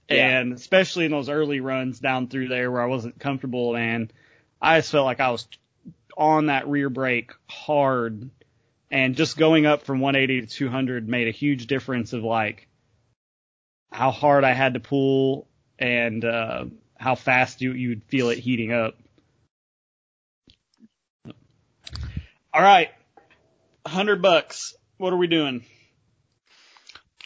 [0.09, 0.40] Yeah.
[0.40, 4.12] And especially in those early runs down through there where I wasn't comfortable, and
[4.61, 5.47] I just felt like I was
[6.16, 8.29] on that rear brake hard.
[8.90, 12.66] And just going up from 180 to 200 made a huge difference of like
[13.92, 15.47] how hard I had to pull
[15.79, 16.64] and uh,
[16.99, 18.97] how fast you you'd feel it heating up.
[22.53, 22.91] All right,
[23.87, 24.75] hundred bucks.
[24.97, 25.65] What are we doing?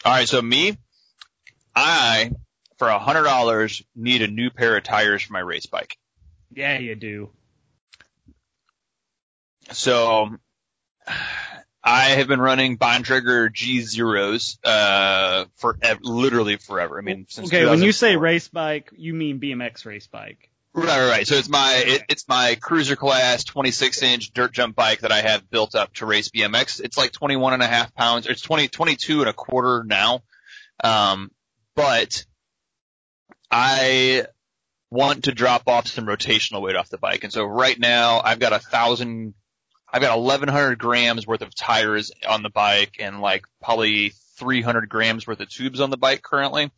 [0.03, 0.77] All right, so me,
[1.75, 2.31] I
[2.77, 5.97] for a hundred dollars need a new pair of tires for my race bike.
[6.53, 7.29] Yeah, you do.
[9.71, 10.37] So
[11.83, 16.97] I have been running Bontrager G zeros uh for literally forever.
[16.97, 20.51] I mean, since Okay, when you say race bike, you mean BMX race bike.
[20.73, 21.27] Right, right, right.
[21.27, 25.21] So it's my it, it's my cruiser class 26 inch dirt jump bike that I
[25.21, 26.79] have built up to race BMX.
[26.79, 28.25] It's like 21 and a half pounds.
[28.27, 30.21] It's 20 22 and a quarter now.
[30.83, 31.31] Um,
[31.75, 32.25] but
[33.49, 34.25] I
[34.89, 38.39] want to drop off some rotational weight off the bike, and so right now I've
[38.39, 39.33] got a thousand.
[39.91, 45.27] I've got 1100 grams worth of tires on the bike and like probably 300 grams
[45.27, 46.71] worth of tubes on the bike currently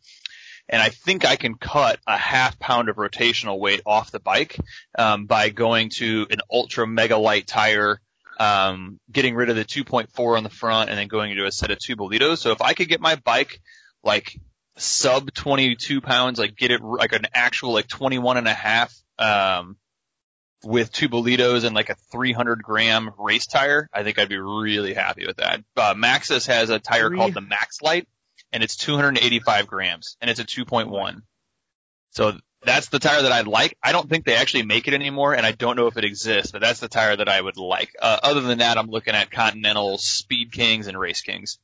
[0.68, 4.56] and I think I can cut a half pound of rotational weight off the bike
[4.98, 8.00] um, by going to an ultra mega light tire,
[8.40, 11.70] um, getting rid of the 2.4 on the front, and then going into a set
[11.70, 12.38] of Tubolitos.
[12.38, 13.60] So if I could get my bike
[14.02, 14.38] like
[14.76, 19.76] sub 22 pounds, like get it like an actual like 21 and a half um,
[20.64, 25.26] with Tubolitos and like a 300 gram race tire, I think I'd be really happy
[25.26, 25.62] with that.
[25.76, 28.06] Uh, Maxxis has a tire Three- called the MaxxLight
[28.52, 31.22] and it's 285 grams and it's a 2.1.
[32.10, 33.76] So that's the tire that I'd like.
[33.82, 36.52] I don't think they actually make it anymore and I don't know if it exists,
[36.52, 37.90] but that's the tire that I would like.
[38.00, 41.58] Uh, other than that, I'm looking at Continental Speed Kings and Race Kings.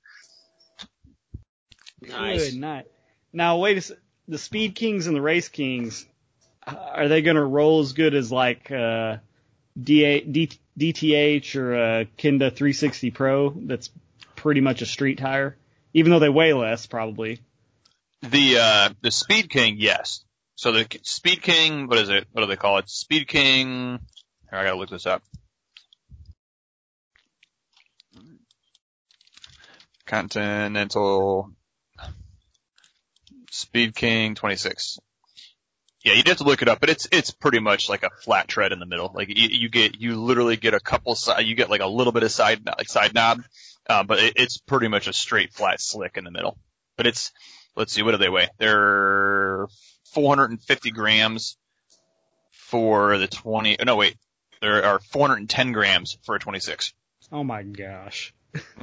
[2.02, 2.50] Nice.
[2.50, 2.86] Good night.
[3.32, 3.98] Now wait a sec.
[4.28, 6.06] The Speed Kings and the Race Kings,
[6.66, 9.16] are they going to roll as good as like uh,
[9.80, 13.50] DA, D, DTH or uh, Kinda 360 Pro?
[13.50, 13.90] That's
[14.36, 15.56] pretty much a street tire,
[15.94, 17.40] even though they weigh less, probably.
[18.22, 20.24] The, uh, the Speed King, yes.
[20.54, 22.26] So the Speed King, what is it?
[22.32, 22.88] What do they call it?
[22.90, 23.98] Speed King,
[24.50, 25.22] here, I gotta look this up.
[30.06, 31.52] Continental
[33.50, 34.98] Speed King 26.
[36.02, 38.48] Yeah, you'd have to look it up, but it's it's pretty much like a flat
[38.48, 39.12] tread in the middle.
[39.14, 42.12] Like you, you get you literally get a couple side, you get like a little
[42.12, 43.42] bit of side like side knob,
[43.88, 46.56] uh, but it, it's pretty much a straight flat slick in the middle.
[46.96, 47.32] But it's
[47.76, 48.48] let's see, what do they weigh?
[48.58, 49.66] They're
[50.12, 51.56] 450 grams
[52.50, 53.76] for the 20.
[53.84, 54.16] No, wait,
[54.60, 56.94] there are 410 grams for a 26.
[57.32, 58.34] Oh my gosh.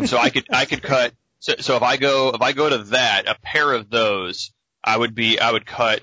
[0.05, 1.13] So I could I could cut.
[1.39, 4.53] So, so if I go if I go to that, a pair of those,
[4.83, 6.01] I would be I would cut.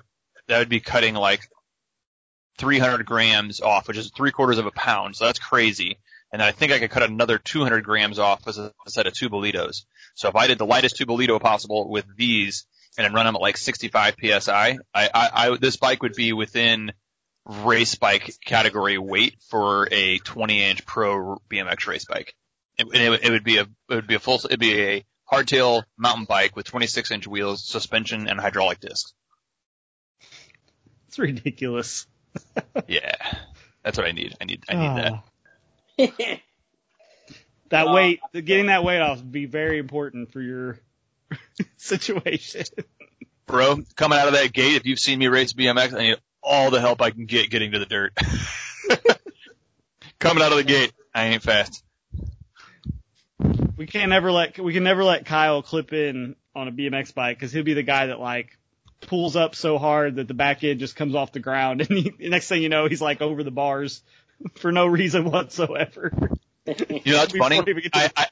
[0.49, 1.49] That would be cutting like
[2.59, 5.17] 300 grams off, which is three quarters of a pound.
[5.17, 5.99] So that's crazy.
[6.33, 9.13] And I think I could cut another 200 grams off as a, a set of
[9.13, 9.85] Tubolitos.
[10.15, 13.41] So if I did the lightest Tubolito possible with these and then run them at
[13.41, 16.93] like 65 psi, I, I, I this bike would be within
[17.47, 22.35] race bike category weight for a 20 inch pro BMX race bike.
[22.79, 25.85] It, it, it would be a it would be a full it'd be a hardtail
[25.97, 29.13] mountain bike with 26 inch wheels, suspension, and hydraulic discs.
[31.15, 32.07] It's ridiculous.
[32.89, 33.15] Yeah,
[33.85, 34.35] that's what I need.
[34.41, 35.03] I need I need
[36.09, 36.13] that.
[36.27, 36.39] Ah.
[37.71, 40.81] That Uh, weight, getting that weight off would be very important for your
[41.77, 42.65] situation.
[43.47, 46.71] bro, coming out of that gate, if you've seen me race BMX, I need all
[46.73, 48.13] the help I can get getting to the dirt.
[50.19, 51.85] coming out of the gate, I ain't fast.
[53.77, 57.39] We can't ever let we can never let Kyle clip in on a BMX bike
[57.39, 58.59] because he'll be the guy that like
[59.07, 62.13] pulls up so hard that the back end just comes off the ground, and he,
[62.29, 64.03] next thing you know, he's like over the bars
[64.57, 66.13] for no reason whatsoever.
[66.67, 67.61] You know, that's funny.
[67.61, 68.27] we even get to I, I,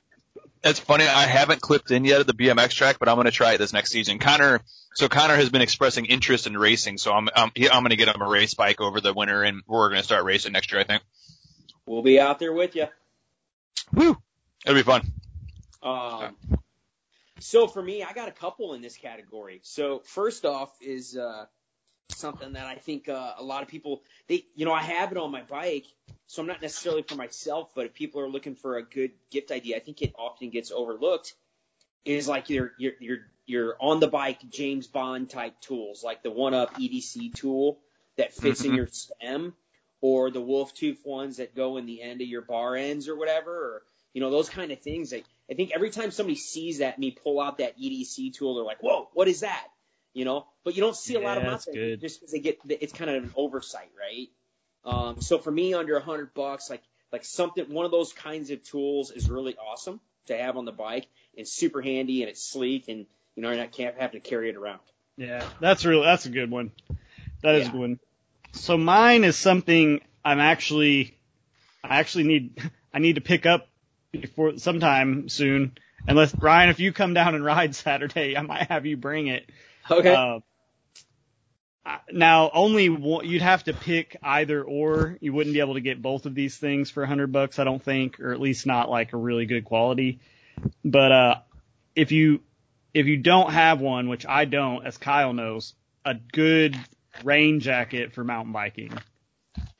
[0.62, 1.04] that's funny.
[1.04, 3.58] I haven't clipped in yet at the BMX track, but I'm going to try it
[3.58, 4.18] this next season.
[4.20, 4.60] Connor,
[4.94, 7.96] so Connor has been expressing interest in racing, so I'm I'm, he- I'm going to
[7.96, 10.70] get him a race bike over the winter, and we're going to start racing next
[10.72, 10.80] year.
[10.80, 11.02] I think.
[11.84, 12.86] We'll be out there with you.
[13.92, 14.16] Woo!
[14.64, 15.02] It'll be fun.
[15.82, 16.36] Um,
[17.42, 19.60] so for me, I got a couple in this category.
[19.64, 21.46] So first off is uh,
[22.08, 25.18] something that I think uh, a lot of people they you know I have it
[25.18, 25.86] on my bike,
[26.28, 29.50] so I'm not necessarily for myself, but if people are looking for a good gift
[29.50, 31.34] idea, I think it often gets overlooked.
[32.04, 36.30] Is like your your your your on the bike James Bond type tools, like the
[36.30, 37.80] One Up EDC tool
[38.16, 38.76] that fits in Mhm.
[38.76, 39.54] your stem,
[40.00, 43.16] or the Wolf Tooth ones that go in the end of your bar ends or
[43.16, 43.82] whatever, or
[44.14, 45.12] you know those kind of things.
[45.12, 48.64] Like I think every time somebody sees that me pull out that EDC tool, they're
[48.64, 49.68] like, "Whoa, what is that?"
[50.14, 52.32] You know, but you don't see a lot of Yeah, them out there just because
[52.32, 54.28] they get it's kind of an oversight, right?
[54.84, 58.50] Um, so for me, under a hundred bucks, like like something one of those kinds
[58.50, 62.42] of tools is really awesome to have on the bike and super handy and it's
[62.44, 64.80] sleek and you know you're not can't have to carry it around.
[65.16, 66.02] Yeah, that's real.
[66.02, 66.72] That's a good one.
[67.42, 67.68] That is Yeah.
[67.68, 68.00] a good one.
[68.52, 71.18] So mine is something I'm actually,
[71.84, 72.62] I actually need,
[72.94, 73.68] I need to pick up
[74.12, 75.72] before sometime soon.
[76.06, 79.48] Unless Ryan, if you come down and ride Saturday, I might have you bring it.
[79.90, 80.14] Okay.
[80.14, 80.40] Uh,
[82.12, 85.16] now only one, you'd have to pick either or.
[85.20, 87.64] You wouldn't be able to get both of these things for a hundred bucks, I
[87.64, 90.20] don't think, or at least not like a really good quality.
[90.84, 91.34] But uh,
[91.96, 92.40] if you
[92.94, 96.78] if you don't have one, which I don't, as Kyle knows, a good
[97.24, 98.92] rain jacket for mountain biking,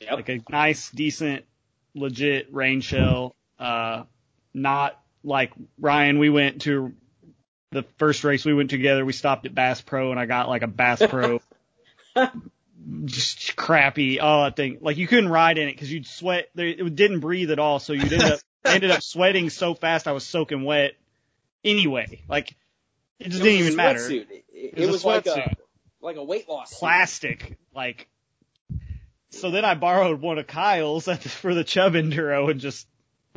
[0.01, 0.13] yep.
[0.13, 1.45] like a nice, decent,
[1.95, 3.37] legit rain shell.
[3.59, 4.05] Uh,
[4.55, 6.19] not like Ryan.
[6.19, 6.93] We went to
[7.71, 9.05] the first race we went together.
[9.05, 11.41] We stopped at Bass Pro, and I got like a Bass Pro,
[13.05, 14.19] just crappy.
[14.21, 14.79] Oh, that thing.
[14.81, 16.49] Like you couldn't ride in it because you'd sweat.
[16.55, 20.07] there- It didn't breathe at all, so you ended up ended up sweating so fast
[20.09, 20.93] I was soaking wet.
[21.65, 22.55] Anyway, like
[23.19, 24.01] it just It didn't even matter.
[24.01, 24.31] sweatsuit.
[24.31, 25.57] It, it, It was a was like a
[26.01, 26.79] like a weight loss suit.
[26.79, 28.09] plastic, like.
[29.31, 31.07] So then I borrowed one of Kyle's
[31.41, 32.87] for the Chubb Enduro and just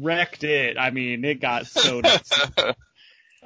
[0.02, 0.78] wrecked it.
[0.78, 2.02] I mean, it got so.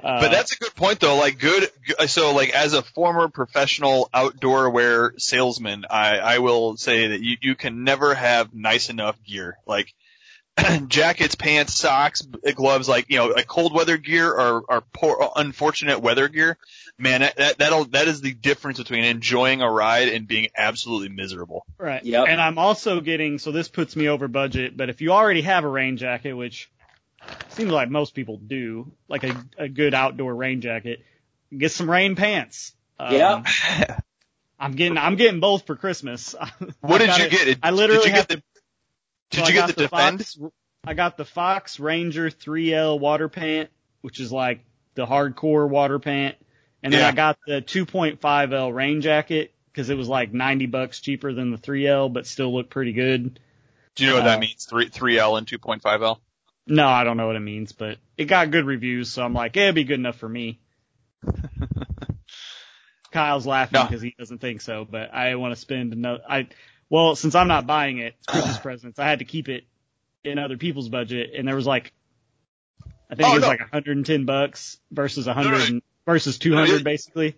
[0.02, 1.16] Uh, But that's a good point though.
[1.16, 1.68] Like good,
[2.06, 7.36] so like as a former professional outdoor wear salesman, I, I will say that you,
[7.42, 9.58] you can never have nice enough gear.
[9.66, 9.92] Like
[10.88, 12.22] jackets, pants, socks,
[12.54, 16.58] gloves, like, you know, like cold weather gear or, or poor, unfortunate weather gear.
[16.98, 21.08] Man, that, that, that'll, that is the difference between enjoying a ride and being absolutely
[21.08, 21.64] miserable.
[21.78, 22.04] Right.
[22.04, 22.26] Yep.
[22.28, 25.64] And I'm also getting, so this puts me over budget, but if you already have
[25.64, 26.70] a rain jacket, which
[27.50, 31.04] seems like most people do, like a, a good outdoor rain jacket,
[31.56, 32.74] get some rain pants.
[32.98, 33.46] Um, Yep.
[34.58, 36.34] I'm getting, I'm getting both for Christmas.
[36.80, 37.58] What did you it- get?
[37.62, 38.42] I literally did you have get the, So
[39.30, 40.18] did you get got the defend?
[40.18, 40.38] Fox,
[40.84, 43.70] I got the Fox Ranger 3L water pant,
[44.02, 44.64] which is like
[44.94, 46.36] the hardcore water pant.
[46.82, 47.08] And then Yeah.
[47.08, 51.58] I got the 2.5L rain jacket because it was like 90 bucks cheaper than the
[51.58, 53.38] 3L, but still looked pretty good.
[53.96, 54.64] Do you know what Uh, that means?
[54.64, 56.18] Three, 3L and 2.5L?
[56.66, 59.56] No, I don't know what it means, but it got good reviews, so I'm like,
[59.56, 60.60] eh, it'd be good enough for me.
[63.12, 63.84] Kyle's laughing No.
[63.86, 66.22] because he doesn't think so, but I want to spend another.
[66.28, 66.46] I
[66.90, 68.98] well, since I'm not buying it, it's Christmas presents.
[68.98, 69.64] I had to keep it
[70.24, 71.92] in other people's budget, and there was like,
[73.10, 73.48] I think Oh, it was no.
[73.48, 75.64] like 110 bucks versus no, 100 no.
[75.64, 77.36] and- versus 200 it- basically.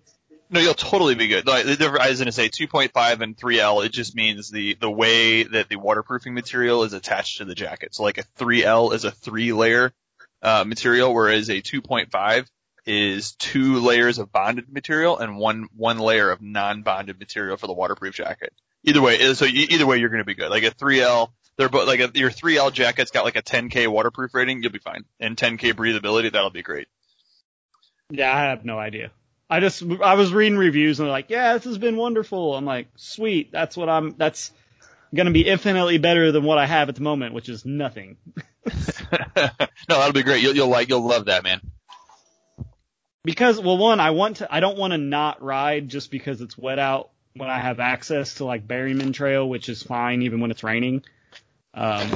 [0.50, 1.46] No, you'll totally be good.
[1.46, 5.44] Like, I was going to say 2.5 and 3L, it just means the, the way
[5.44, 7.94] that the waterproofing material is attached to the jacket.
[7.94, 9.94] So like a 3L is a three layer,
[10.42, 12.46] uh, material, whereas a 2.5
[12.84, 17.72] is two layers of bonded material and one, one layer of non-bonded material for the
[17.72, 18.52] waterproof jacket.
[18.84, 20.50] Either way, eh, so e- either way you're going to be good.
[20.50, 24.34] Like a 3L, they're both, like a, your 3L jacket's got like a 10K waterproof
[24.34, 25.04] rating, you'll be fine.
[25.20, 26.88] And 10K breathability, that'll be great.
[28.10, 29.10] Yeah, I have no idea.
[29.48, 32.54] I just I was reading reviews and they're like, yeah, this has been wonderful.
[32.54, 34.14] I'm like, sweet, that's what I'm.
[34.16, 34.50] That's
[35.14, 38.16] gonna be infinitely better than what I have at the moment, which is nothing.
[38.66, 39.50] no,
[39.88, 40.42] that'll be great.
[40.42, 41.60] You'll, you'll like, you'll love that, man.
[43.24, 44.52] Because well, one, I want to.
[44.52, 48.34] I don't want to not ride just because it's wet out when I have access
[48.34, 51.02] to like Berryman Trail, which is fine even when it's raining.
[51.74, 52.10] Um,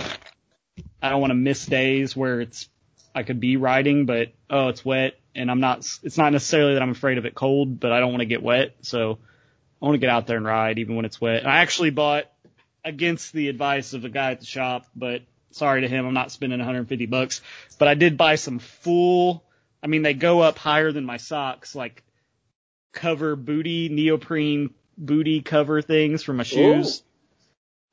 [1.02, 2.68] I don't want to miss days where it's
[3.14, 5.78] I could be riding, but oh, it's wet and I'm not.
[6.02, 8.42] It's not necessarily that I'm afraid of it cold, but I don't want to get
[8.42, 9.18] wet, so
[9.80, 11.40] I want to get out there and ride even when it's wet.
[11.40, 12.24] And I actually bought
[12.84, 16.32] against the advice of a guy at the shop, but sorry to him, I'm not
[16.32, 17.42] spending 150 bucks.
[17.78, 19.44] But I did buy some full.
[19.82, 22.02] I mean, they go up higher than my socks, like
[22.92, 27.02] cover booty neoprene booty cover things for my shoes.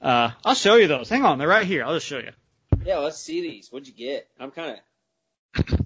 [0.02, 1.10] Uh, I'll show you those.
[1.10, 1.84] Hang on, they're right here.
[1.84, 2.32] I'll just show you.
[2.86, 3.70] Yeah, let's see these.
[3.72, 4.28] What'd you get?
[4.40, 4.80] I'm kind
[5.56, 5.80] of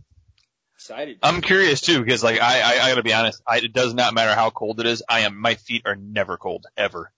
[0.75, 1.19] excited.
[1.21, 3.41] I'm curious too because like I I, I gotta be honest.
[3.45, 5.03] I, it does not matter how cold it is.
[5.07, 7.11] I am my feet are never cold ever.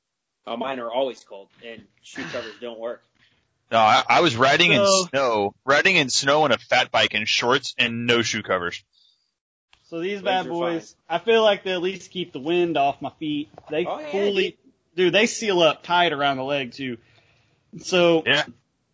[0.46, 3.04] Oh, mine are always cold, and shoe covers don't work.
[3.72, 7.26] No, I, I was riding in snow, riding in snow on a fat bike in
[7.26, 8.84] shorts and no shoe covers.
[9.90, 13.02] So these bad are boys, I feel like they at least keep the wind off
[13.02, 13.50] my feet.
[13.72, 14.58] They Oh, yeah, fully,
[14.96, 16.98] dude, they seal up tight around the leg too.
[17.80, 18.46] So Yeah.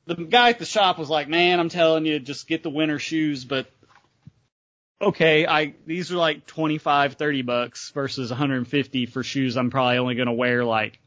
[0.06, 2.98] the guy at the shop was like, "Man, I'm telling you, just get the winter
[2.98, 3.70] shoes." But
[5.02, 9.58] okay, I these are like 25, 30 bucks versus 150 for shoes.
[9.58, 11.00] I'm probably only gonna wear like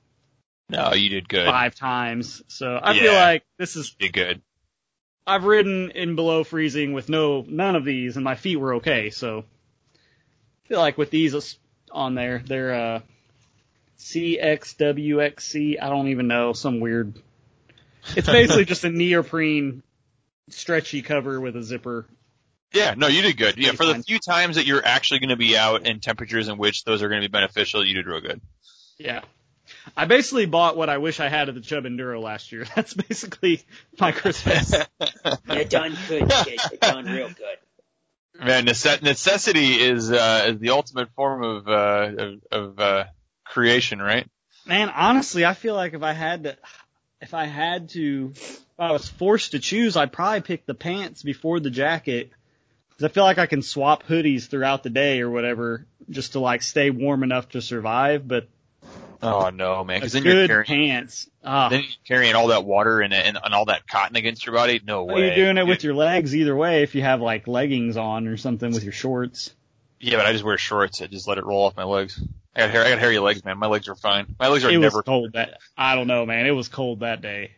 [0.68, 1.46] No, you did good.
[1.46, 2.42] five times.
[2.48, 3.96] So I feel like this is.
[3.98, 4.42] You did good.
[5.26, 9.08] I've ridden in below freezing with no none of these, and my feet were okay.
[9.08, 9.44] So I
[10.68, 11.58] feel like with these
[11.90, 13.00] on there, they're uh,
[13.98, 15.76] CXWXC.
[15.80, 17.14] I don't even know some weird.
[18.16, 19.82] It's basically just a neoprene
[20.50, 22.06] stretchy cover with a zipper.
[22.72, 23.56] Yeah, no, you did good.
[23.56, 26.58] Yeah, for the few times that you're actually going to be out in temperatures in
[26.58, 28.40] which those are going to be beneficial, you did real good.
[28.98, 29.22] Yeah.
[29.96, 32.66] I basically bought what I wish I had at the Chubb Enduro last year.
[32.76, 33.62] That's basically
[33.98, 34.74] my Christmas.
[35.50, 36.60] You done good, kid.
[36.72, 37.58] You done real good.
[38.38, 43.04] Man, necess- necessity is uh, is the ultimate form of uh, of, of uh,
[43.44, 44.28] creation, right?
[44.64, 46.56] Man, honestly, I feel like if I had to,
[47.20, 51.22] if I had to, if I was forced to choose, I'd probably pick the pants
[51.22, 52.30] before the jacket.
[52.90, 56.40] Cause I feel like I can swap hoodies throughout the day or whatever just to
[56.40, 58.48] like stay warm enough to survive, but
[59.20, 61.28] Oh no, man, because then you're carrying pants.
[61.42, 64.54] Ah, then you're carrying all that water and, and and all that cotton against your
[64.54, 64.80] body.
[64.84, 65.06] No way.
[65.06, 65.26] well, way.
[65.26, 68.36] you're doing it with your legs either way if you have like leggings on or
[68.36, 69.52] something with your shorts.
[70.00, 71.02] Yeah, but I just wear shorts.
[71.02, 72.20] I just let it roll off my legs.
[72.54, 72.84] I got hair.
[72.84, 73.58] I got hairy legs, man.
[73.58, 74.36] My legs are fine.
[74.38, 74.98] My legs are It never.
[74.98, 76.46] was cold that, I don't know, man.
[76.46, 77.52] It was cold that day.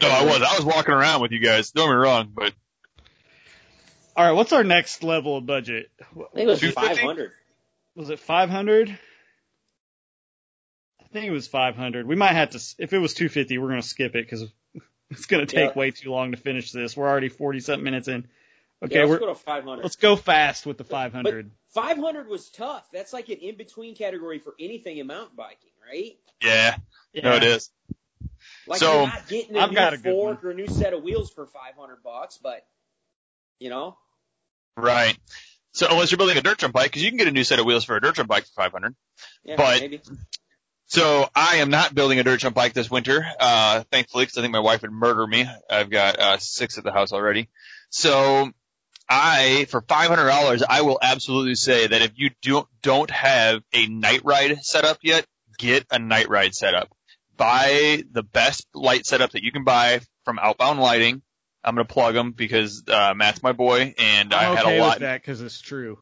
[0.00, 0.42] No, I was.
[0.42, 1.70] I was walking around with you guys.
[1.72, 2.52] Don't get me wrong, but
[4.16, 5.90] All right, what's our next level of budget?
[6.00, 7.32] I think it was 500.
[7.96, 8.98] Was it 500?
[11.16, 12.06] I think it was 500.
[12.06, 14.44] We might have to, if it was 250, we're going to skip it because
[15.10, 15.78] it's going to take Yeah.
[15.78, 16.94] way too long to finish this.
[16.94, 18.26] We're already 40 something minutes in.
[18.84, 19.82] Okay, yeah, let's we're, go to 500.
[19.82, 21.50] let's go fast with the 500.
[21.70, 22.86] 500 was tough.
[22.92, 26.18] That's like an in-between category for anything in mountain biking, right?
[26.42, 26.76] yeah,
[27.14, 27.22] yeah.
[27.22, 27.70] no, it is.
[28.66, 30.68] Like So, you're not getting a I've new got a good fork or a new
[30.68, 32.66] set of wheels for 500 bucks, but
[33.58, 33.96] you know,
[34.76, 35.16] Right.
[35.72, 37.58] So unless you're building a dirt jump bike, because you can get a new set
[37.58, 38.94] of wheels for a dirt jump bike for 500.
[39.44, 40.02] yeah, But- maybe.
[40.88, 44.42] So I am not building a dirt jump bike this winter, uh, thankfully, because I
[44.42, 45.44] think my wife would murder me.
[45.68, 47.48] I've got uh, six at the house already.
[47.90, 48.50] So
[49.08, 53.62] I, for five hundred dollars, I will absolutely say that if you don't don't have
[53.72, 55.26] a night ride set up yet,
[55.58, 56.88] get a night ride set up.
[57.36, 61.20] Buy the best light setup that you can buy from Outbound Lighting.
[61.64, 64.80] I'm gonna plug them because uh, Matt's my boy, and I I'm had okay a
[64.80, 64.94] lot.
[64.96, 65.98] with that because it's true.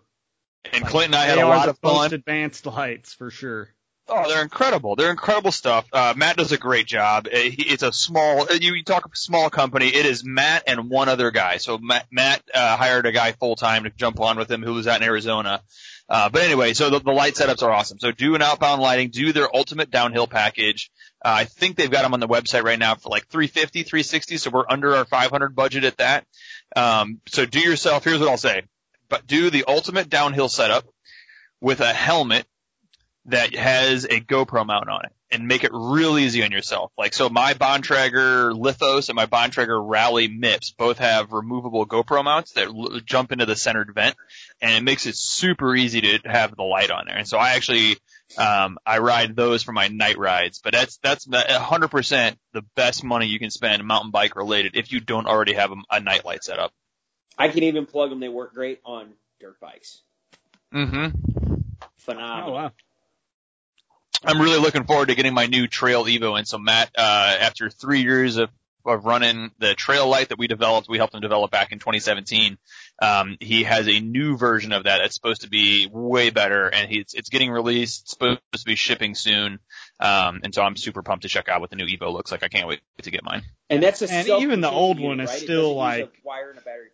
[0.72, 1.95] And Clint and I had they a are lot the of fun.
[1.95, 3.74] most advanced lights for sure.
[4.07, 4.96] Oh, they're incredible.
[4.96, 5.86] They're incredible stuff.
[5.90, 7.26] Uh, Matt does a great job.
[7.26, 9.88] Uh, It's a small, uh, you, you talk small company.
[9.88, 11.57] It is Matt and one other guy.
[11.57, 14.74] So Matt, Matt uh, hired a guy full time to jump on with him who
[14.74, 15.62] was out in Arizona.
[16.07, 17.98] Uh, but anyway, so the, the light setups are awesome.
[17.98, 20.90] So do an outbound lighting, do their ultimate downhill package.
[21.24, 24.36] Uh, I think they've got them on the website right now for like 350, 360.
[24.36, 26.26] So we're under our 500 budget at that.
[26.76, 28.64] Um, so do yourself, here's what I'll say,
[29.09, 30.84] but do the ultimate downhill setup
[31.62, 32.46] with a helmet
[33.27, 36.93] that has a GoPro mount on it and make it real easy on yourself.
[36.97, 42.53] Like, so my Bontrager Lithos and my Bontrager Rally MIPS both have removable GoPro mounts
[42.53, 44.14] that l- jump into the centered vent
[44.61, 47.16] and it makes it super easy to have the light on there.
[47.16, 47.97] And so I actually,
[48.37, 52.62] um, I ride those for my night rides, but that's, that's a hundred percent the
[52.77, 56.01] best money you can spend mountain bike related if you don't already have a, a
[56.01, 56.72] night light set up.
[57.37, 58.20] I can even plug them.
[58.20, 60.03] They work great on dirt bikes.
[60.72, 61.18] Mm-hmm.
[61.99, 62.51] Phenomenal.
[62.51, 62.72] Oh wow.
[64.27, 66.45] I'm really looking forward to getting my new Trail Evo in.
[66.45, 68.51] So Matt, uh, after three years of,
[68.87, 72.59] of running the Trail Light that we developed, we helped him develop back in 2017.
[73.01, 76.91] Um, he has a new version of that that's supposed to be way better, and
[76.91, 78.03] he's it's getting released.
[78.03, 79.59] It's supposed to be shipping soon.
[80.01, 82.43] Um, and so I'm super pumped to check out what the new Evo looks like.
[82.43, 83.43] I can't wait to get mine.
[83.70, 85.39] And that's a And even the old one is right?
[85.39, 86.89] Still like- a wire and a battery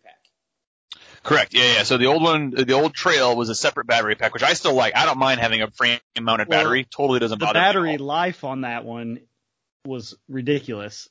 [1.23, 1.53] Correct.
[1.53, 1.83] Yeah, yeah.
[1.83, 4.73] So the old one, the old trail was a separate battery pack, which I still
[4.73, 4.95] like.
[4.95, 6.85] I don't mind having a frame mounted Well, battery.
[6.85, 7.93] Totally doesn't The bother battery me.
[7.95, 8.07] at all.
[8.07, 9.19] life on that one
[9.85, 11.07] was ridiculous.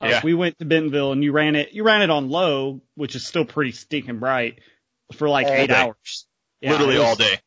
[0.00, 0.20] Like, Yeah.
[0.24, 3.24] we went to Bentonville and you ran it, you ran it on low, which is
[3.26, 4.58] still pretty stinking bright
[5.14, 5.74] for like All eight day.
[5.74, 6.26] hours.
[6.60, 7.38] Yeah, Literally was- all day.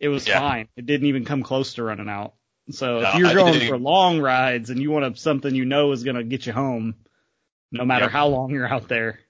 [0.00, 0.40] It was Yeah.
[0.40, 0.68] fine.
[0.76, 2.34] It didn't even come close to running out.
[2.70, 6.04] So No, if you're going for long rides and you want something you know is
[6.04, 6.94] going to get you home,
[7.72, 8.12] no matter Yep.
[8.12, 9.20] how long you're out there.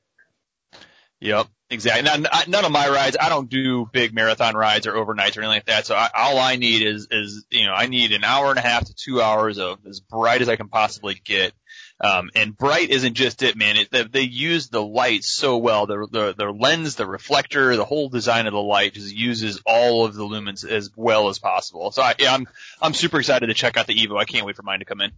[1.21, 2.03] Yep, exactly.
[2.03, 5.49] None, none of my rides, I don't do big marathon rides or overnights or anything
[5.49, 5.87] like that.
[5.87, 8.63] So I, all I need is, is, you know, I need an hour and a
[8.63, 11.53] half to two hours of as bright as I can possibly get.
[12.01, 13.77] Um, and bright isn't just it, man.
[13.77, 15.87] It, they, they use the light so well.
[15.87, 20.05] The, the, the lens, the reflector, the whole design of the light just uses all
[20.05, 21.93] of the lumens as well as possible.
[21.93, 22.49] So I, yeah, I'm,
[22.83, 24.21] I'm super excited to check out the Evo.
[24.21, 25.13] I can't wait for mine to come in.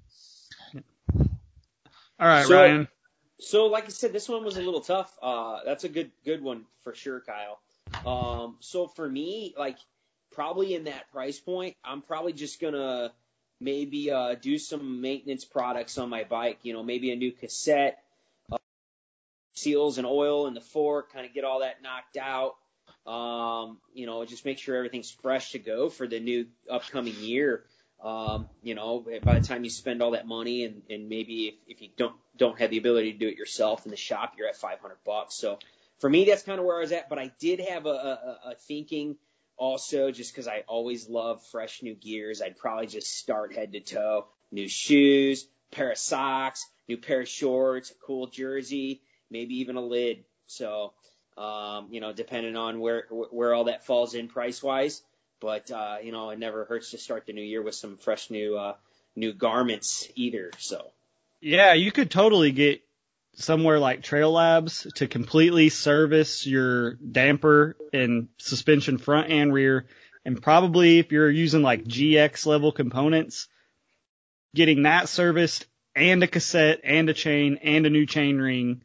[2.21, 2.89] All right, So- Ryan.
[3.39, 5.15] So, like I said, this one was a little tough.
[5.21, 7.61] Uh, that's a good good one for sure, Kyle.
[8.07, 9.79] Um, so for me, like
[10.33, 13.13] probably in that price point, I'm probably just gonna
[13.61, 16.61] maybe uh, do some maintenance products on my bike.
[16.63, 18.03] You know, maybe a new cassette,
[18.51, 18.59] uh,
[19.55, 22.57] seals and oil in the fork, kind of get all that knocked out.
[23.07, 27.65] Um, you know, just make sure everything's fresh to go for the new upcoming year.
[28.03, 31.55] Um, you know, by the time you spend all that money and, and maybe if,
[31.67, 34.49] if you don't, don't have the ability to do it yourself in the shop, you're
[34.49, 35.35] at 500 bucks.
[35.35, 35.59] So
[35.99, 38.51] for me, that's kind of where I was at, but I did have a, a,
[38.51, 39.17] a thinking
[39.57, 42.43] also just cause I always love fresh new gears.
[42.43, 47.29] I'd probably just start head to toe, new shoes, pair of socks, new pair of
[47.29, 50.25] shorts, cool jersey, maybe even a lid.
[50.47, 50.93] So,
[51.39, 55.03] um, you know, depending on where, where all that falls in price wise.
[55.41, 58.31] But uh, you know, it never hurts to start the new year with some fresh
[58.31, 58.75] new uh,
[59.15, 60.51] new garments either.
[60.59, 60.91] So
[61.47, 62.83] Yeah, you could totally get
[63.37, 69.87] somewhere like Trail Labs to completely service your damper and suspension front and rear.
[70.25, 73.47] And probably if you're using like GX level components,
[74.57, 78.83] getting that serviced and a cassette and a chain and a new chain ring.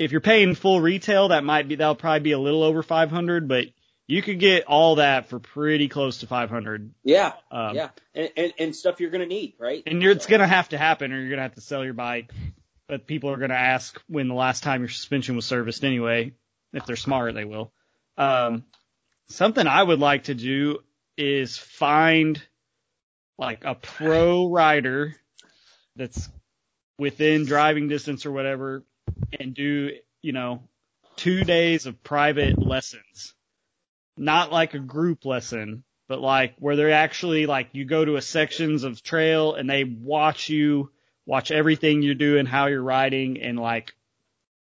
[0.00, 3.46] If you're paying full retail, that might be, that'll probably be a little over 500,
[3.46, 3.66] but
[4.06, 6.92] you could get all that for pretty close to 500.
[7.04, 9.82] yeah, Um, yeah, and, and and stuff you're gonna need, right?
[9.86, 11.84] and you're, it's going to have to happen or you're going to have to sell
[11.84, 12.30] your bike.
[12.88, 16.32] But people are going to ask when the last time your suspension was serviced anyway.
[16.72, 17.72] If they're smart, they will.
[18.18, 18.64] Um,
[19.28, 20.80] something I would like to do
[21.16, 22.42] is find
[23.38, 25.16] like a pro rider
[25.96, 26.28] that's
[26.98, 28.84] within driving distance or whatever
[29.38, 30.62] and do, you know,
[31.16, 33.34] two days of private lessons.
[34.16, 38.22] Not like a group lesson, but like where they're actually like you go to a
[38.22, 40.90] sections of trail and they watch you
[41.26, 43.94] watch everything you're doing, how you're riding and like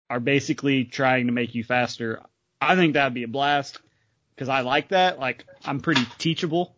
[0.09, 2.23] are basically trying to make you faster.
[2.61, 3.81] I think that'd be a blast
[4.35, 5.19] because I like that.
[5.19, 6.75] Like I'm pretty teachable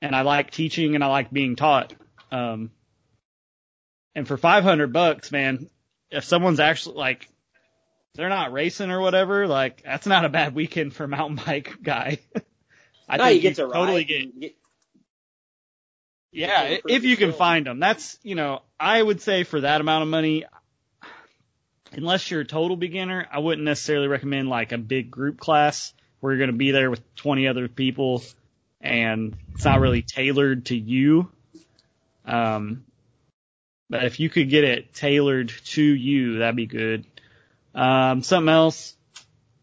[0.00, 1.94] and I like teaching and I like being taught.
[2.30, 2.70] Um,
[4.14, 5.70] and for 500 bucks, man,
[6.10, 7.28] if someone's actually like,
[8.18, 11.78] they're not racing or whatever, like that's not a bad weekend for a mountain bike
[11.80, 12.18] guy.
[13.08, 13.72] I no, think you get to ride.
[13.74, 14.54] totally get get-
[16.32, 17.78] yeah, Yeah, if you can find them.
[17.78, 20.44] That's, you know, I would say for that amount of money,
[21.92, 26.32] unless you're a total beginner, I wouldn't necessarily recommend like a big group class where
[26.32, 28.22] you're going to be there with 20 other people
[28.80, 31.30] and it's not really tailored to you.
[32.26, 32.84] Um,
[33.88, 37.06] but if you could get it tailored to you, that'd be good.
[37.78, 38.96] Um, something else,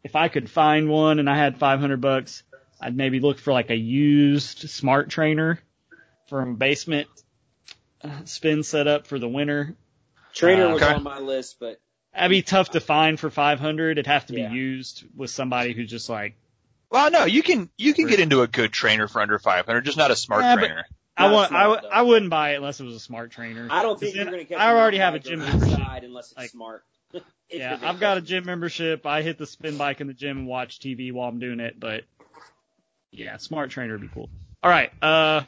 [0.04, 2.44] if I could find one and I had 500 bucks,
[2.80, 5.60] I'd maybe look for like a used smart trainer
[6.30, 7.08] from basement
[8.04, 9.76] uh, spin setup for the winter.
[10.34, 10.94] Trainer Uh, was okay.
[10.94, 11.80] on my list, but
[12.14, 13.92] That'd be tough to find for 500.
[13.92, 14.52] It'd have to be Yeah.
[14.52, 16.36] used with somebody who's just like,
[16.90, 19.98] Well, no, you can, you can get into a good trainer for under 500, just
[19.98, 20.86] not a smart Yeah, trainer.
[21.18, 23.68] I want, I, smart, w- I wouldn't buy it unless it was a smart trainer.
[23.70, 24.58] I don't think you're gonna catch.
[24.60, 26.04] I already have a gym biker on the membership.
[26.04, 26.84] unless it's Like- smart.
[27.52, 29.06] Yeah, I've got a gym membership.
[29.06, 31.80] I hit the spin bike in the gym and watch TV while I'm doing it,
[31.80, 32.04] but
[33.12, 34.30] yeah, smart trainer would be cool.
[34.64, 34.92] All right.
[35.00, 35.44] Uh,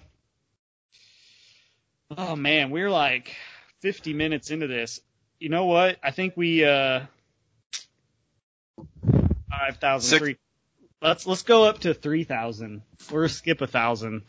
[2.15, 3.36] oh man, we're like
[3.82, 5.01] 50 minutes into this.
[5.39, 5.97] You know what?
[6.03, 7.01] I think we, uh,
[9.49, 10.38] 5,003.
[11.01, 12.84] Let's, let's go up to 3,000.
[13.11, 14.22] We're gonna skip a thousand.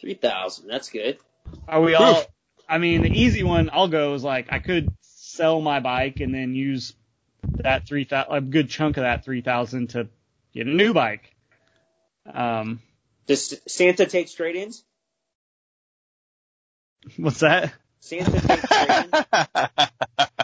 [0.00, 0.68] Three thousand.
[0.68, 1.18] That's good.
[1.66, 2.22] Are we all?
[2.68, 4.88] I mean, the easy one I'll go is like I could
[5.36, 6.94] sell my bike and then use
[7.58, 10.08] that three thousand, a good chunk of that three thousand to
[10.52, 11.34] get a new bike.
[12.32, 12.80] Um,
[13.26, 14.84] Does Santa take trade-ins?
[17.16, 17.72] what's that?
[18.00, 19.12] Santa takes trade-ins.
[19.32, 19.66] Uh,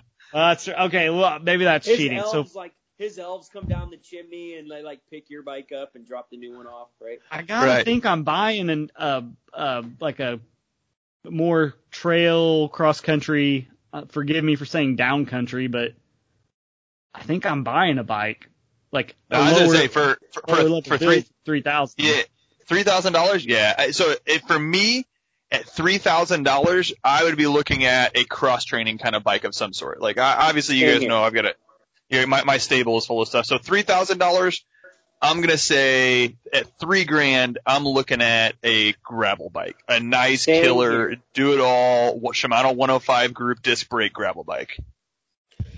[0.32, 1.11] that's okay.
[1.11, 2.22] Well, maybe that's His cheating.
[2.24, 5.97] So like his elves come down the chimney and they like pick your bike up
[5.97, 7.18] and drop the new one off, right?
[7.30, 7.84] I gotta Right.
[7.84, 9.22] think I'm buying an uh
[9.53, 10.38] uh like a
[11.28, 13.68] more trail cross country.
[13.93, 15.93] Uh, forgive me for saying down country, but
[17.14, 18.49] I think I'm buying a bike
[18.93, 22.05] like a I was lower, gonna say for for for, for three three thousand.
[22.05, 22.22] yeah
[22.66, 23.90] three thousand dollars yeah.
[23.90, 25.07] So it, for me
[25.51, 29.45] at three thousand dollars, I would be looking at a cross training kind of bike
[29.45, 30.01] of some sort.
[30.01, 31.55] Like I, obviously you guys know I've got a
[32.09, 33.47] yeah, my my stable is full of stuff.
[33.47, 34.64] So three thousand dollars.
[35.23, 40.64] I'm gonna say at three grand, I'm looking at a gravel bike, a nice Same
[40.64, 41.18] killer, here.
[41.33, 44.77] do it all Shimano 105 group disc brake gravel bike.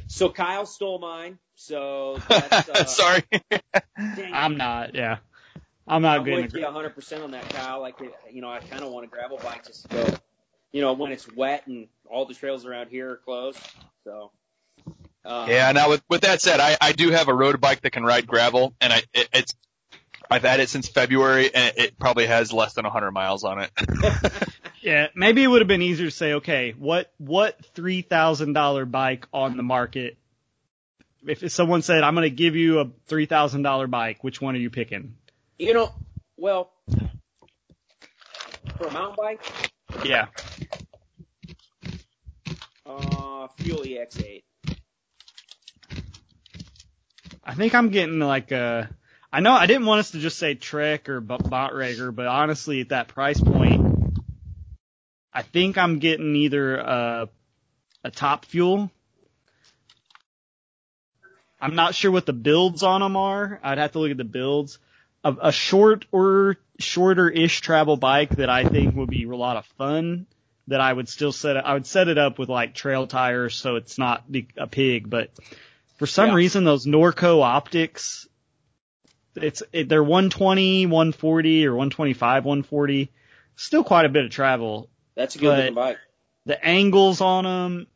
[0.06, 1.38] So Kyle stole mine.
[1.56, 3.22] So that's, uh, Sorry.
[3.98, 4.94] I'm not.
[4.94, 5.18] Yeah,
[5.86, 7.82] I'm not I'm getting a with you 100 percent on that, Kyle.
[7.82, 7.96] Like
[8.32, 10.14] you know, I kind of want a gravel bike just to go.
[10.72, 13.58] You know, when it's wet and all the trails around here are closed.
[14.04, 14.30] So.
[15.24, 15.72] Uh, Yeah.
[15.72, 18.26] Now with with that said, I I do have a road bike that can ride
[18.26, 19.54] gravel, and I it, it's
[20.30, 23.70] I've had it since February, and it probably has less than 100 miles on it.
[24.80, 28.84] Yeah, maybe it would have been easier to say, okay, what what three thousand dollar
[28.84, 30.18] bike on the market?
[31.26, 34.54] If someone said, I'm going to give you a three thousand dollar bike, which one
[34.54, 35.16] are you picking?
[35.58, 35.94] You know,
[36.36, 36.70] well,
[38.76, 39.40] for a mountain bike,
[40.04, 40.26] Yeah,
[42.84, 44.42] uh, Fuel EX8.
[47.44, 48.88] I think I'm getting like a.
[49.32, 52.90] I know I didn't want us to just say Trek or Bontrager, but honestly, at
[52.90, 54.18] that price point,
[55.32, 57.28] I think I'm getting either a
[58.02, 58.90] a Top Fuel.
[61.60, 63.58] I'm not sure what the builds on them are.
[63.62, 64.78] I'd have to look at the builds.
[65.24, 69.64] A, a short or shorter-ish travel bike that I think would be a lot of
[69.78, 70.26] fun.
[70.68, 71.56] That I would still set.
[71.56, 74.24] I would set it up with like trail tires, so it's not
[74.56, 75.30] a pig, but
[76.04, 76.34] for some Yeah.
[76.34, 78.28] reason, those Norco optics,
[79.36, 83.10] it's it, they're 120, 140, or 125, 140.
[83.56, 84.90] Still quite a bit of travel.
[85.14, 85.96] That's a good looking bike.
[86.44, 87.86] The angles on them,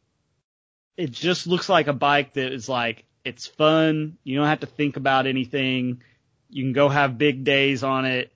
[0.97, 4.17] it just looks like a bike that is like it's fun.
[4.25, 6.01] You don't have to think about anything.
[6.49, 8.33] You can go have big days on it.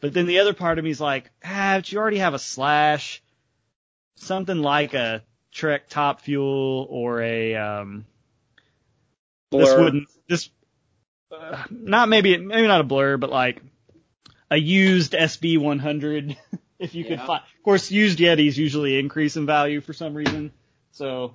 [0.00, 2.38] But then the other part of me is like, ah, but you already have a
[2.38, 3.22] slash,
[4.16, 8.06] something like a Trek Top Fuel or a um,
[9.50, 10.50] this wouldn't this
[11.32, 13.62] uh, not maybe maybe not a blur, but like
[14.50, 16.36] a used SB 100
[16.78, 17.42] if you could find.
[17.42, 20.52] Of course, used Yetis usually increase in value for some reason,
[20.92, 21.34] so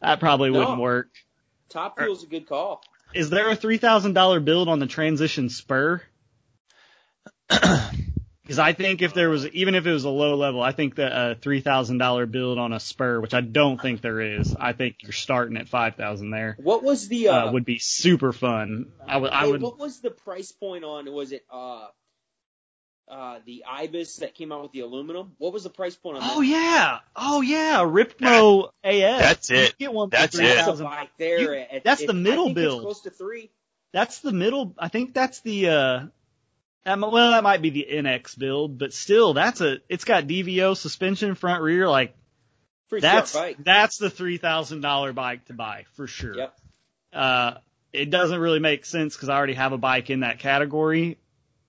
[0.00, 0.60] that probably No.
[0.60, 1.08] wouldn't work.
[1.68, 2.82] Top Fuel's a good call.
[3.14, 6.02] Is there a three thousand dollar build on the Transition Spur?
[8.50, 10.96] Because I think if there was, even if it was a low level, I think
[10.96, 14.56] that a three thousand dollar build on a Spur, which I don't think there is,
[14.58, 17.78] I think you're starting at five thousand there, What was the uh, uh, would be
[17.78, 18.90] super fun.
[19.06, 19.62] I would, I hey, would.
[19.62, 21.12] what was the price point on?
[21.12, 21.86] Was it uh,
[23.08, 25.32] uh, the Ibis that came out with the aluminum?
[25.38, 26.46] What was the price point on Oh that?
[26.48, 29.20] yeah, oh yeah, Ripmo AF.
[29.20, 29.78] That's You it.
[29.78, 30.44] Get one That's for it.
[30.44, 30.88] three That's a thousand.
[31.18, 31.40] there.
[31.40, 32.74] You- at- that's it- the middle I think build.
[32.78, 33.52] It's close to three.
[33.92, 34.74] That's the middle.
[34.76, 35.68] I think that's the.
[35.68, 36.00] uh
[36.84, 39.78] that well, that might be the NX build, but still, that's a.
[39.88, 41.88] It's got DVO suspension, front rear.
[41.88, 42.14] Like
[42.90, 46.36] Pretty that's that's the three thousand dollar bike to buy for sure.
[46.36, 46.58] Yep.
[47.12, 47.54] Uh,
[47.92, 51.18] it doesn't really make sense because I already have a bike in that category.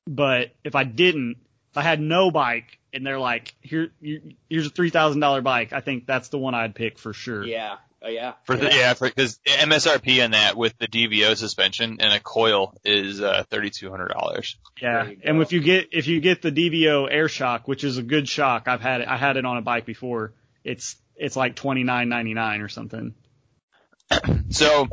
[0.07, 1.38] But if I didn't,
[1.72, 5.41] if I had no bike and they're like, here, you, here's a three thousand dollar
[5.41, 7.43] bike, I think that's the one I'd pick for sure.
[7.43, 7.78] Yeah.
[8.04, 8.34] Oh yeah.
[8.45, 13.22] For the, yeah, because MSRP on that with the DVO suspension and a coil is
[13.22, 14.58] uh, thirty two hundred dollars.
[14.82, 18.04] Yeah, and if you get if you get the DVO air shock, which is a
[18.04, 19.08] good shock, I've had it.
[19.08, 20.34] I had it on a bike before.
[20.64, 23.14] It's it's like twenty nine ninety nine or something.
[24.49, 24.89] So,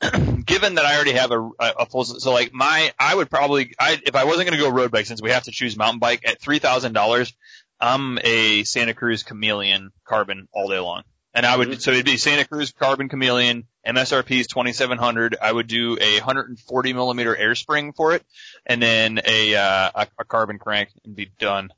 [0.44, 4.00] given that I already have a, a full, so like my, I would probably, I
[4.06, 6.22] if I wasn't going to go road bike, since we have to choose mountain bike
[6.24, 7.34] at three thousand dollars,
[7.80, 11.02] I'm a Santa Cruz Chameleon carbon all day long,
[11.36, 11.80] and I would, Mhm.
[11.80, 13.68] so it'd be Santa Cruz carbon Chameleon.
[13.86, 15.36] MSRP is twenty seven hundred.
[15.40, 18.24] I would do a hundred and forty millimeter air spring for it,
[18.64, 21.70] and then a uh, a, a carbon crank and be done.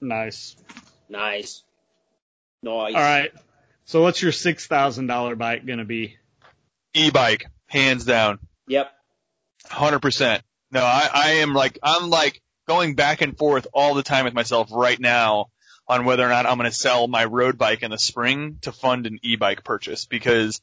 [0.00, 0.54] Nice.
[1.08, 1.62] Nice.
[2.62, 2.94] Nice.
[2.94, 3.32] All right.
[3.86, 6.16] So what's your six thousand dollar bike gonna be?
[6.94, 8.38] E-bike, hands down.
[8.68, 8.90] Yep.
[9.70, 10.42] Hundred percent.
[10.70, 14.34] No, I, I am like I'm like going back and forth all the time with
[14.34, 15.46] myself right now
[15.88, 18.72] on whether or not I'm going to sell my road bike in the spring to
[18.72, 20.60] fund an e-bike purchase because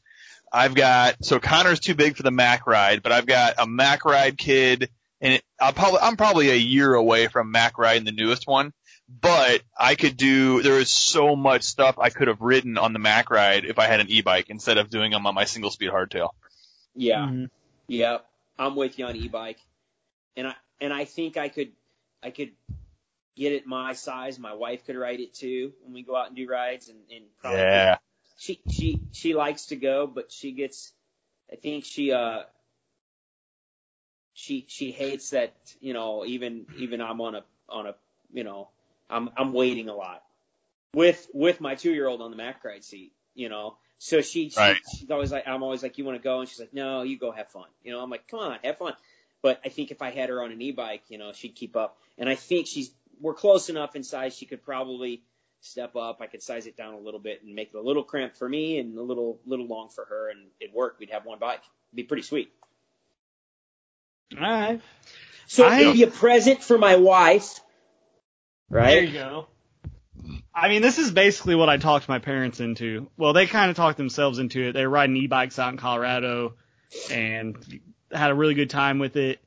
[0.51, 4.05] I've got so Connor's too big for the Mac ride, but I've got a Mac
[4.05, 4.89] ride kid,
[5.21, 8.73] and it, I'll probably I'm probably a year away from Mac ride, the newest one.
[9.21, 10.61] but I could do.
[10.61, 13.87] There is so much stuff I could have ridden on the Mac ride if I
[13.87, 16.29] had an e-bike instead of doing them on my single speed hardtail.
[16.95, 17.25] Yeah.
[17.25, 17.49] Mhm.
[17.87, 18.17] Yeah.
[18.59, 19.59] I'm with you on e-bike.
[20.37, 21.71] And I, and I think I could,
[22.21, 22.51] I could
[23.35, 24.39] get it my size.
[24.39, 27.25] My wife could ride it too when we go out and do rides and, and
[27.39, 27.97] probably Yeah.
[28.37, 30.91] she, she, she likes to go, but she gets,
[31.51, 32.43] I think she, uh,
[34.33, 37.95] she, she hates that, you know, even, even I'm on a, on a,
[38.33, 38.69] you know,
[39.09, 40.23] I'm, I'm waiting a lot
[40.93, 44.49] with, with my two year old on the Mac ride seat, you know, so she,
[44.49, 44.77] she Right.
[44.97, 46.41] she's always like, I'm always like, you want to go?
[46.41, 47.67] And she's like, no, you go have fun.
[47.83, 48.93] You know, I'm like, come on, have fun.
[49.41, 51.97] But I think if I had her on an e-bike, you know, she'd keep up.
[52.17, 52.91] And I think she's,
[53.21, 54.35] we're close enough in size.
[54.35, 55.23] She could probably
[55.61, 56.19] step up.
[56.21, 58.47] I could size it down a little bit and make it a little cramped for
[58.49, 60.29] me and a little, little long for her.
[60.29, 60.97] And it'd work.
[60.99, 61.59] We'd have one bike.
[61.91, 62.51] It'd be pretty sweet.
[64.35, 64.81] All right.
[65.47, 67.59] So I- it'd be a present for my wife.
[68.69, 69.07] There Right?
[69.07, 69.47] you go.
[70.55, 73.09] I mean, this is basically what I talked my parents into.
[73.17, 74.73] Well, they kind of talked themselves into it.
[74.73, 76.53] They were riding e-bikes out in Colorado
[77.11, 77.55] and
[78.11, 79.39] had a really good time with it.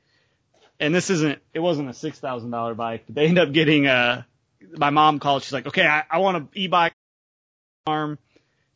[0.79, 3.05] And this isn't, it wasn't a $6,000 bike.
[3.07, 4.27] But they ended up getting a,
[4.77, 5.43] my mom called.
[5.43, 6.95] She's like, okay, I, I want an e-bike
[7.87, 8.19] arm.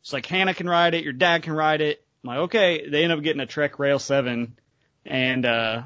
[0.03, 1.05] She's like, Hannah can ride it.
[1.05, 2.03] Your dad can ride it.
[2.22, 2.88] I'm like, okay.
[2.88, 4.57] They ended up getting a Trek Rail 7
[5.05, 5.82] and, uh,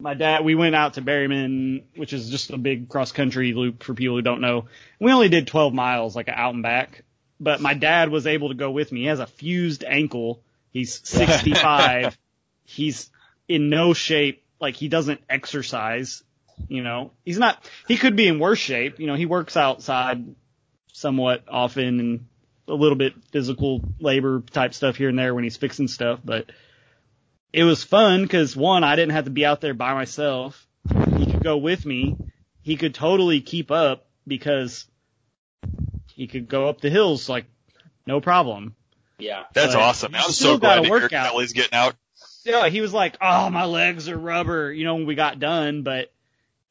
[0.00, 3.82] my dad, we went out to Berryman, which is just a big cross country loop
[3.82, 4.66] for people who don't know.
[5.00, 7.02] We only did 12 miles, like out and back,
[7.40, 9.00] but my dad was able to go with me.
[9.00, 10.40] He has a fused ankle.
[10.70, 12.16] He's 65.
[12.64, 13.10] He's
[13.48, 14.44] in no shape.
[14.60, 16.22] Like he doesn't exercise.
[16.68, 18.98] You know, he's not, he could be in worse shape.
[18.98, 20.34] You know, he works outside
[20.92, 22.26] somewhat often and
[22.66, 26.50] a little bit physical labor type stuff here and there when he's fixing stuff, but
[27.52, 30.66] it was fun because one, I didn't have to be out there by myself.
[31.16, 32.16] He could go with me.
[32.62, 34.86] He could totally keep up because
[36.12, 37.46] he could go up the hills like
[38.06, 38.74] no problem.
[39.18, 39.44] Yeah.
[39.54, 40.14] That's But awesome.
[40.14, 41.30] I'm so glad gotta work hear out.
[41.30, 41.94] Kelly's getting out.
[42.48, 45.82] Yeah, he was like, "Oh, my legs are rubber," you know, when we got done,
[45.82, 46.10] but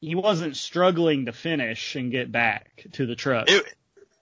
[0.00, 3.48] he wasn't struggling to finish and get back to the truck.
[3.50, 3.64] It,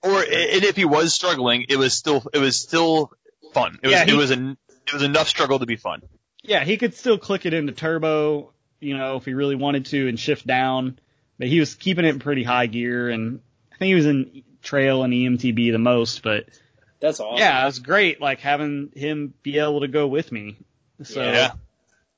[0.03, 3.11] or and if he was struggling, it was still it was still
[3.55, 3.79] fun.
[3.83, 6.03] It was Yeah, he- it was an it was enough struggle to be fun.
[6.43, 10.09] yeah, he could still click it into turbo, you know, if he really wanted to
[10.09, 10.99] and shift down,
[11.39, 13.41] but he was keeping it in pretty high gear and
[13.73, 16.45] I think he was in trail and EMTB the most, but
[17.01, 17.39] That's awesome.
[17.39, 20.57] yeah, it was great like having him be able to go with me.
[21.03, 21.53] So Yeah.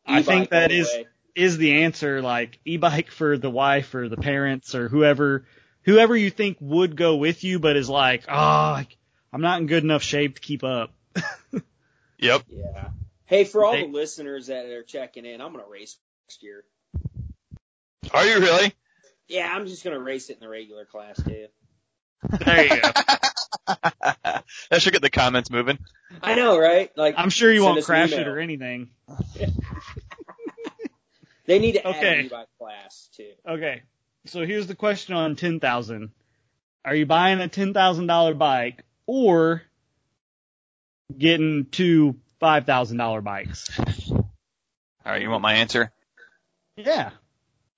[0.07, 1.07] I E-bike think that is is way.
[1.35, 5.45] is the answer like e-bike for the wife or the parents or whoever
[5.83, 8.83] whoever you think would go with you but is like, "Oh,
[9.33, 10.93] I'm not in good enough shape to keep up."
[12.21, 12.43] Yep.
[12.49, 12.89] Yeah.
[13.27, 16.65] Hey, for all They- the listeners that are checking in, I'm gonna race next year.
[18.13, 18.73] Are you really?
[19.29, 21.47] Yeah, I'm just gonna race it in the regular class too.
[22.45, 22.91] There you go.
[23.69, 24.45] that
[24.79, 25.79] should get the comments moving.
[26.23, 26.91] I know, right?
[26.97, 28.91] Like I'm sure you won't crash it or anything.
[31.47, 32.21] they need to add Okay.
[32.21, 33.31] an e-bike class too.
[33.49, 33.83] Okay.
[34.27, 36.11] So here's the question on 10,000.
[36.85, 39.63] Are you buying a $10,000 bike or
[41.17, 43.69] getting two $5,000 bikes?
[44.11, 44.25] All
[45.05, 45.93] right, you want my answer?
[46.77, 47.11] Yeah.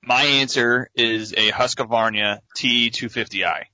[0.02, 3.64] My answer is a Husqvarna T250i.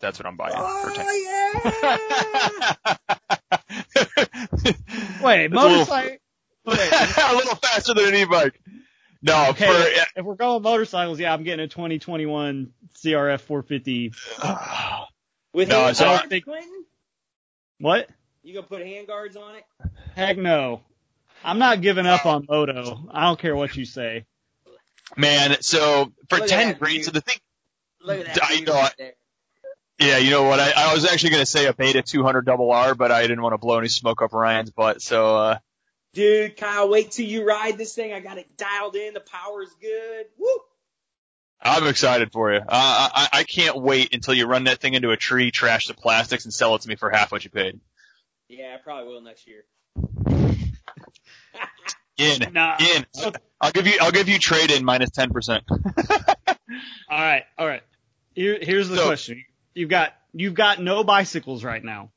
[0.00, 1.06] That's what I'm buying for 10.
[5.22, 6.16] Wait, It's a little- motorcycle.
[6.66, 6.78] Wait,
[7.18, 8.60] a little faster than an e-bike.
[9.22, 14.12] No, Okay, for if we're going motorcycles, yeah, I'm getting a 2021 CRF 450.
[15.52, 16.84] With No, hand so I think- Quentin?
[17.78, 18.08] What?
[18.42, 19.64] You gonna put hand guards on it?
[20.14, 20.82] Heck no.
[21.44, 23.06] I'm not giving up on moto.
[23.10, 24.24] I don't care what you say.
[25.16, 25.60] man.
[25.62, 27.36] So for Look 10 that grand, so the thing,
[28.02, 28.44] Look at that.
[28.44, 29.12] I dude know right there.
[30.00, 30.58] Yeah, you know what?
[30.60, 33.42] I, I was actually going to say a Beta 200 double R, but I didn't
[33.42, 35.02] want to blow any smoke up Ryan's butt.
[35.02, 35.58] So, uh,
[36.14, 38.12] Dude, Kyle, wait till you ride this thing.
[38.12, 39.14] I got it dialed in.
[39.14, 40.26] The power is good.
[40.38, 40.48] Woo!
[41.62, 42.58] I'm excited for you.
[42.58, 45.94] Uh, I, I can't wait until you run that thing into a tree, trash the
[45.94, 47.78] plastics, and sell it to me for half what you paid.
[48.48, 49.64] Yeah, I probably will next year.
[52.16, 52.76] In, Nah.
[52.78, 53.06] in.
[53.62, 55.62] I'll give you, I'll give you trade in minus 10%.
[57.08, 57.82] All right, all right.
[58.34, 59.42] Here, here's the So- question.
[59.80, 62.10] You've got you've got no bicycles right now.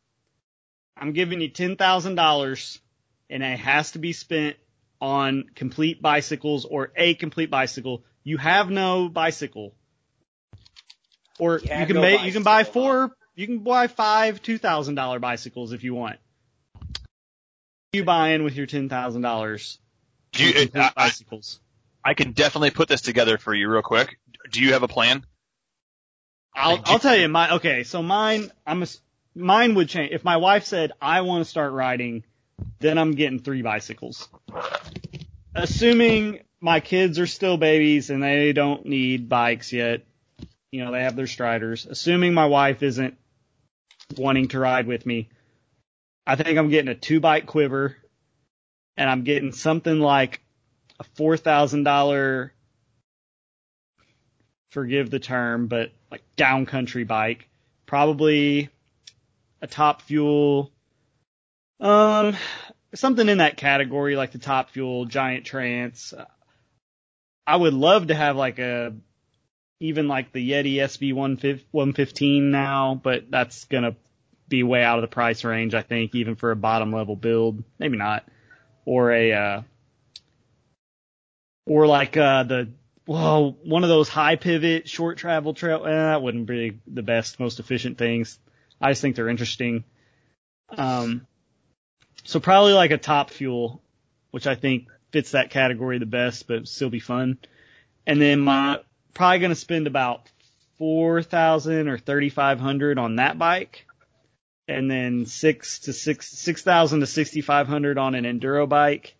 [0.97, 2.81] I'm giving you ten thousand dollars,
[3.29, 4.57] and it has to be spent
[4.99, 8.03] on complete bicycles or a complete bicycle.
[8.25, 9.73] You have no bicycle,
[11.39, 13.15] or You you, can no make you can buy four.
[13.33, 16.17] You can buy five two thousand dollar bicycles if you want.
[17.93, 19.79] You buy in with your ten thousand dollars?
[20.33, 21.61] Do you, I, I, bicycles.
[22.03, 24.19] I can definitely put this together for you real quick.
[24.51, 25.25] Do you have a plan?
[26.55, 27.83] I'll I'll tell you my okay.
[27.83, 28.87] So mine, I'm a,
[29.35, 32.23] mine would change if my wife said I want to start riding,
[32.79, 34.29] then I'm getting three bicycles.
[35.55, 40.01] Assuming my kids are still babies and they don't need bikes yet,
[40.71, 41.85] you know they have their striders.
[41.85, 43.17] Assuming my wife isn't
[44.17, 45.29] wanting to ride with me,
[46.25, 47.97] I think I'm getting a two bike quiver,
[48.95, 50.41] and I'm getting something like
[50.99, 52.53] a four thousand dollar
[54.73, 57.49] forgive the term, but like downcountry bike,
[57.87, 58.69] probably
[59.63, 60.71] a top fuel,
[61.79, 62.37] um,
[62.93, 66.13] something in that category, like the top fuel, giant trance.
[67.47, 68.93] I would love to have like a,
[69.79, 73.95] even like the Yeti SB 115 now, but that's gonna
[74.47, 77.63] be way out of the price range, I think, even for a bottom level build.
[77.79, 78.23] Maybe not.
[78.85, 79.61] Or a, uh,
[81.65, 82.69] or like, uh, the,
[83.05, 87.39] well, one of those high pivot, short travel trail, eh, that wouldn't be the best,
[87.39, 88.39] most efficient things.
[88.79, 89.83] I just think they're interesting.
[90.69, 91.27] Um,
[92.23, 93.81] so probably like a top fuel,
[94.31, 97.37] which I think fits that category the best, but still be fun.
[98.07, 98.79] And then my,
[99.13, 100.29] probably gonna spend about
[100.77, 103.85] 4,000 or 3,500 on that bike.
[104.67, 109.15] And then six to six, 6,000 to 6,500 on an enduro bike.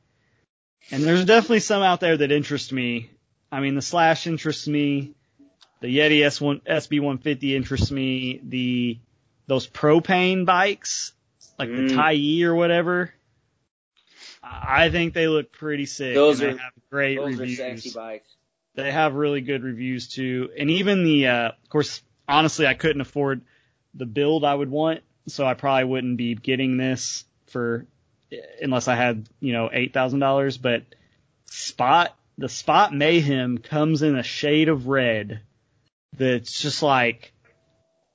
[0.90, 3.10] And there's definitely some out there that interest me.
[3.54, 5.12] I mean, the Slash interests me.
[5.82, 8.40] The Yeti S1, SB150 interests me.
[8.44, 8.98] The,
[9.48, 11.14] those Propain bikes,
[11.60, 11.90] like the Mm.
[11.92, 13.14] Tyee or whatever.
[14.42, 16.16] I think they look pretty sick.
[16.16, 17.60] Those and are- they have great Those reviews.
[17.60, 18.30] are sexy bikes.
[18.76, 20.50] They have really good reviews too.
[20.58, 23.42] And even the, uh, of course, honestly, I couldn't afford
[23.94, 27.86] the build I would want, so I probably wouldn't be getting this for,
[28.62, 30.84] unless I had, you know, $8,000, but
[31.46, 35.42] Spot, the Spot Mayhem comes in a shade of red
[36.18, 37.34] that's just like,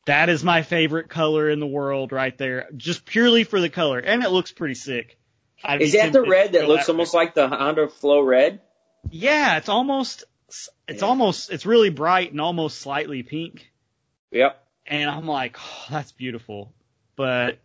[0.06, 3.98] that is my favorite color in the world right there, just purely for the color.
[3.98, 5.18] And it looks pretty sick.
[5.62, 6.92] I'd Is that the red that looks way.
[6.92, 8.60] almost like the Honda Flow Red?
[9.10, 10.24] Yeah, it's almost,
[10.86, 11.08] it's Yeah.
[11.08, 13.70] almost, it's really bright and almost slightly pink.
[14.30, 14.64] Yep.
[14.86, 16.72] And I'm like, oh, that's beautiful.
[17.16, 17.58] But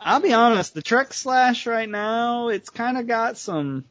[0.00, 3.84] I'll be honest, the Trek Slash right now, it's kind of got some,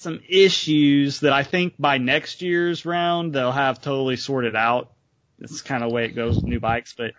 [0.00, 4.90] some issues that I think by next year's round they'll have totally sorted out.
[5.40, 7.12] It's kind of the way it goes with new bikes, but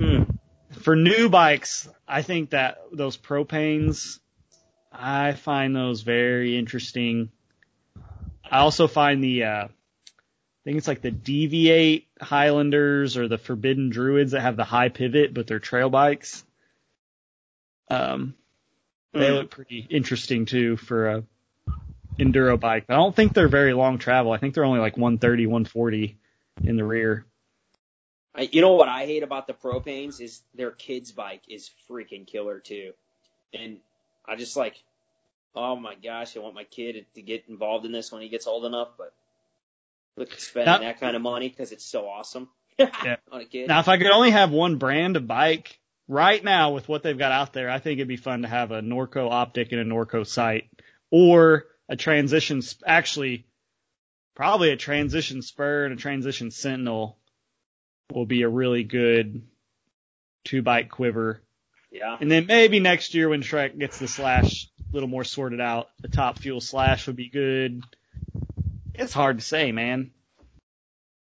[0.00, 0.22] Hmm.
[0.70, 4.20] for new bikes, I think that those Propains,
[4.90, 7.30] I find those very interesting.
[8.50, 9.68] I also find the, uh, I
[10.64, 15.34] think it's like the Deviate Highlanders or the Forbidden Druids that have the high pivot,
[15.34, 16.42] but they're trail bikes.
[17.90, 18.34] Um,
[19.12, 19.34] they Hmm.
[19.34, 21.24] look pretty interesting too for a
[22.18, 22.84] enduro bike.
[22.88, 24.32] I don't think they're very long travel.
[24.32, 26.18] I think they're only like 130, 140
[26.64, 27.24] in the rear.
[28.34, 32.26] I, you know what I hate about the Propains is their kids bike is freaking
[32.26, 32.92] killer too,
[33.52, 33.78] and
[34.26, 34.82] I just like,
[35.54, 38.46] oh my gosh, I want my kid to get involved in this when he gets
[38.46, 39.12] old enough, but
[40.16, 42.48] look at spending Now- that kind of money because it's so awesome
[42.78, 43.68] on a kid.
[43.68, 47.18] Now, if I could only have one brand of bike right now with what they've
[47.18, 49.84] got out there, I think it'd be fun to have a Norco optic and a
[49.84, 50.70] Norco sight
[51.10, 53.46] or a transition, actually
[54.34, 57.18] probably a transition spur and a transition sentinel
[58.12, 59.42] will be a really good
[60.44, 61.42] two bike quiver.
[61.90, 65.60] yeah, And then maybe next year when Trek gets the slash a little more sorted
[65.60, 67.82] out, the top fuel slash would be good.
[68.94, 70.12] It's hard to say, man.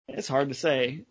[0.08, 1.06] It's hard to say.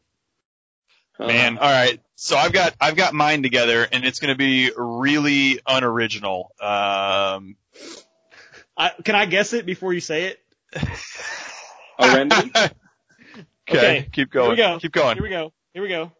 [1.18, 2.00] Man, all right.
[2.16, 6.52] So I've got I've got mine together, and it's going to be really unoriginal.
[6.60, 7.56] Um,
[8.82, 10.40] I, can I guess it before you say it?
[11.98, 12.50] a remedy.
[12.56, 12.70] okay,
[13.70, 14.50] Okay, keep Here going.
[14.50, 14.78] we go.
[14.80, 15.16] Keep going.
[15.16, 15.52] Here we go.
[15.72, 16.10] Here we go.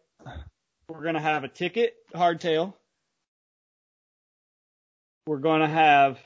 [0.87, 2.73] We're gonna have a ticket hardtail.
[5.27, 6.19] We're gonna have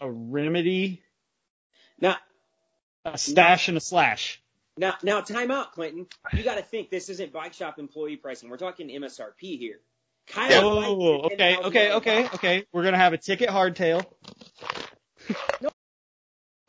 [0.00, 1.02] a remedy,
[2.00, 2.16] Now,
[3.04, 4.40] a Stache, and a slash.
[4.76, 6.06] now, now, time out, Clinton.
[6.32, 8.48] You got to think this isn't bike shop employee pricing.
[8.48, 9.80] We're talking MSRP here.
[10.28, 10.60] Kyle Yeah.
[10.74, 12.34] likes Oh, the okay, okay, okay, bike.
[12.34, 12.64] okay.
[12.72, 14.04] We're gonna have a ticket hardtail.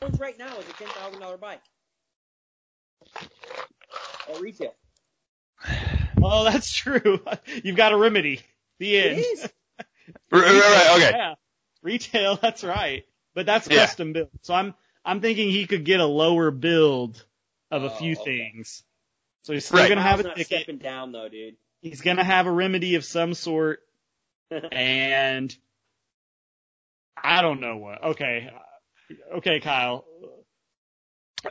[0.02, 1.62] Owns right now is a ten thousand dollar bike
[4.30, 4.74] at retail.
[6.22, 7.20] Oh, that's true.
[7.64, 8.42] You've got a remedy.
[8.80, 9.20] The end.
[9.20, 9.50] is.
[10.32, 11.12] Right, right, right, okay.
[11.12, 11.36] Yeah.
[11.82, 13.06] Retail, that's right.
[13.36, 13.86] But that's Yeah.
[13.86, 14.30] custom build.
[14.42, 14.74] So I'm
[15.06, 17.24] I'm thinking he could get a lower build
[17.72, 18.52] of a Oh, few okay.
[18.54, 18.84] things.
[19.44, 19.90] So he's still Right.
[19.90, 20.58] gonna have Kyle's a not ticket.
[20.64, 21.56] stepping down though, dude.
[21.82, 23.80] He's gonna have a remedy of some sort,
[24.72, 25.56] and
[27.24, 28.04] I don't know what.
[28.04, 28.50] Okay,
[29.36, 30.06] okay, Kyle.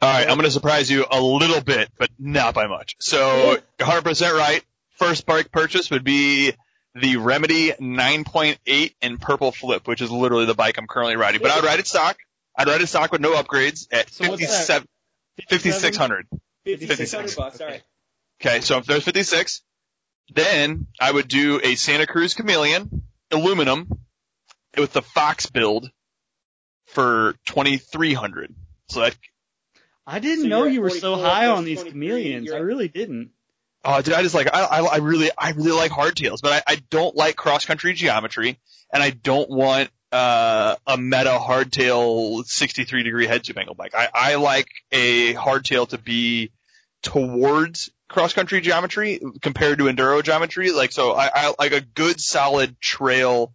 [0.02, 2.96] All right, I'm going to surprise you a little bit, but not by much.
[3.00, 4.62] So, 100% right.
[4.96, 6.52] First bike purchase would be
[6.94, 11.40] the Remedy 9.8 in purple flip, which is literally the bike I'm currently riding.
[11.40, 12.18] But I'd ride it stock.
[12.56, 14.84] I'd ride it stock with no upgrades at So what's that?
[15.48, 16.26] 57 5600.
[16.64, 17.60] 5600 bucks.
[17.60, 17.82] All right.
[18.42, 19.62] Okay, so if there's 56,
[20.34, 23.88] then I would do a Santa Cruz Chameleon aluminum
[24.76, 25.90] with the Fox build
[26.86, 28.54] for 2300.
[28.88, 29.16] So that
[30.06, 32.50] I didn't So know you're at you were so high on these chameleons.
[32.50, 33.30] I really didn't.
[33.84, 36.72] Oh, dude, I just like I, I I really I really like hardtails, but I,
[36.74, 38.58] I don't like cross country geometry,
[38.92, 43.94] and I don't want uh, a meta hardtail 63 degree head tube angle bike.
[43.94, 46.50] I, I like a hardtail to be
[47.02, 50.72] towards cross country geometry compared to enduro geometry.
[50.72, 53.52] Like so, I, I like a good solid trail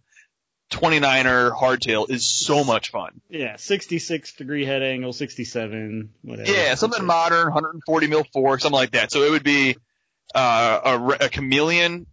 [0.70, 3.20] 29er hardtail is so much fun.
[3.28, 6.50] Yeah, 66 degree head angle, 67, whatever.
[6.50, 9.12] Yeah, something modern, 140 mil fork, something like that.
[9.12, 9.76] So it would be
[10.34, 10.80] uh,
[11.20, 12.06] a, a chameleon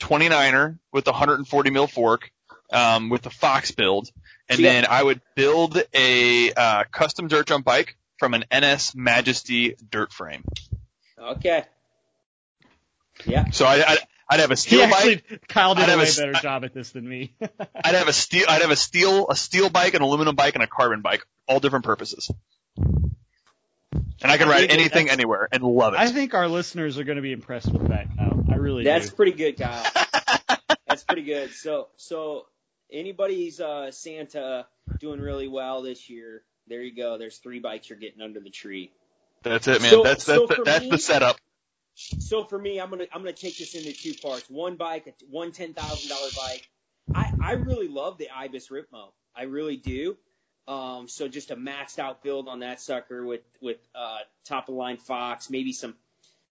[0.00, 2.30] 29er with the 140 mil fork,
[2.72, 4.10] um, with the Fox build,
[4.48, 4.72] and Yeah.
[4.72, 10.12] then I would build a uh, custom dirt jump bike from an NS Majesty dirt
[10.12, 10.44] frame.
[11.18, 11.64] Okay.
[13.26, 13.50] Yeah.
[13.50, 13.96] So I, I
[14.28, 15.46] I'd have a He steel actually, bike.
[15.48, 17.34] Kyle did I'd a have way a s- better job at this than me.
[17.84, 18.46] I'd have a steel.
[18.48, 21.60] I'd have a steel a steel bike, an aluminum bike, and a carbon bike, all
[21.60, 22.30] different purposes.
[24.22, 26.00] And I can ride anything anywhere and love it.
[26.00, 28.44] I think our listeners are going to be impressed with that, Kyle.
[28.50, 29.16] I really That's do.
[29.16, 29.84] pretty good, Kyle.
[30.88, 31.50] That's pretty good.
[31.52, 32.46] So, so
[32.90, 34.66] anybody's uh, Santa
[34.98, 36.42] doing really well this year?
[36.68, 37.18] There you go.
[37.18, 38.92] There's three bikes you're getting under the tree.
[39.42, 39.90] That's it, man.
[39.90, 41.36] So- that's that's so the, that's me- the setup.
[41.94, 44.48] So for me, I'm gonna I'm gonna take this into two parts.
[44.50, 46.68] One bike, one ten thousand dollar bike.
[47.14, 49.12] I I really love the Ibis Ripmo.
[49.34, 50.16] I really do.
[50.66, 54.74] Um, so just a maxed out build on that sucker with with uh, top of
[54.74, 55.94] line Fox, maybe some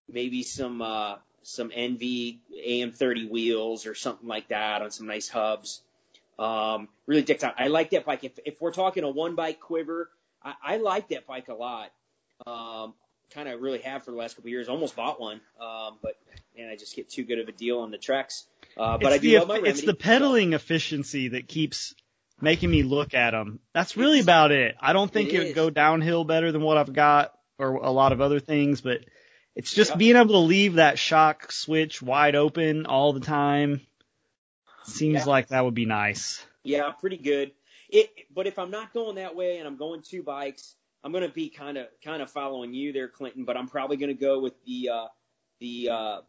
[0.07, 5.81] maybe some uh, some ENVE AM30 wheels or something like that on some nice hubs.
[6.39, 7.55] Um, really dicked out.
[7.57, 8.23] I like that bike.
[8.23, 10.09] If if we're talking a one bike quiver,
[10.43, 11.91] I, I like that bike a lot.
[12.45, 12.93] Um,
[13.33, 14.69] kind of really have for the last couple of years.
[14.69, 16.17] Almost bought one, um, but
[16.57, 18.45] man, I just get too good of a deal on the Treks.
[18.77, 21.95] Uh, but it's I do the, love my it's the pedaling efficiency that keeps
[22.41, 23.59] making me look at them.
[23.73, 24.75] That's really about it.
[24.79, 27.91] I don't think It it, would go downhill better than what I've got or a
[27.91, 29.01] lot of other things, but
[29.55, 29.97] it's just Yeah.
[29.97, 33.81] being able to leave that shock switch wide open all the time.
[34.85, 35.25] Seems Yeah.
[35.25, 36.45] like that would be nice.
[36.63, 37.51] Yeah, pretty good.
[37.89, 41.27] It, but if I'm not going that way and I'm going two bikes, I'm going
[41.27, 43.43] to be kind of kind of following you there, Clinton.
[43.45, 45.07] But I'm probably going to go with the uh,
[45.59, 46.21] the uh,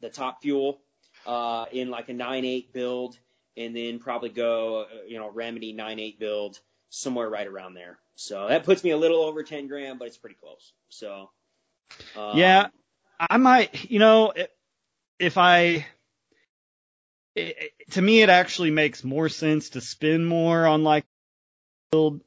[0.00, 0.80] the top fuel
[1.26, 3.18] uh, in like a nine eight build,
[3.56, 6.58] and then probably go uh, you know remedy nine eight build
[6.90, 7.98] somewhere right around there.
[8.14, 10.72] So that puts me a little over 10 grand, but it's pretty close.
[10.90, 11.30] So
[12.14, 12.66] um, Yeah,
[13.18, 14.34] I might, you know,
[15.18, 15.86] if I,
[17.34, 21.04] it- to me, it actually makes more sense to spend more on like
[21.90, 22.20] build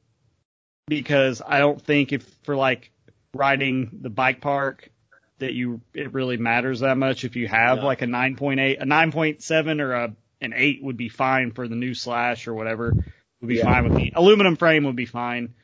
[0.86, 2.90] because I don't think if for like
[3.34, 4.88] riding the bike park
[5.38, 7.24] that you it really matters that much.
[7.24, 7.84] If you have No.
[7.84, 11.94] like a 9.8, a 9.7 or a an 8 would be fine for the new
[11.94, 12.94] slash or whatever
[13.40, 13.64] would be Yeah.
[13.64, 14.12] fine with me.
[14.14, 15.54] Aluminum frame would be fine.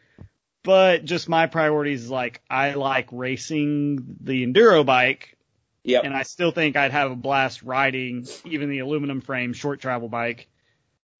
[0.65, 5.37] But just my priorities is like I like racing the enduro bike
[5.85, 6.05] Yep.
[6.05, 10.09] and I still think I'd have a blast riding even the aluminum frame short travel
[10.09, 10.49] bike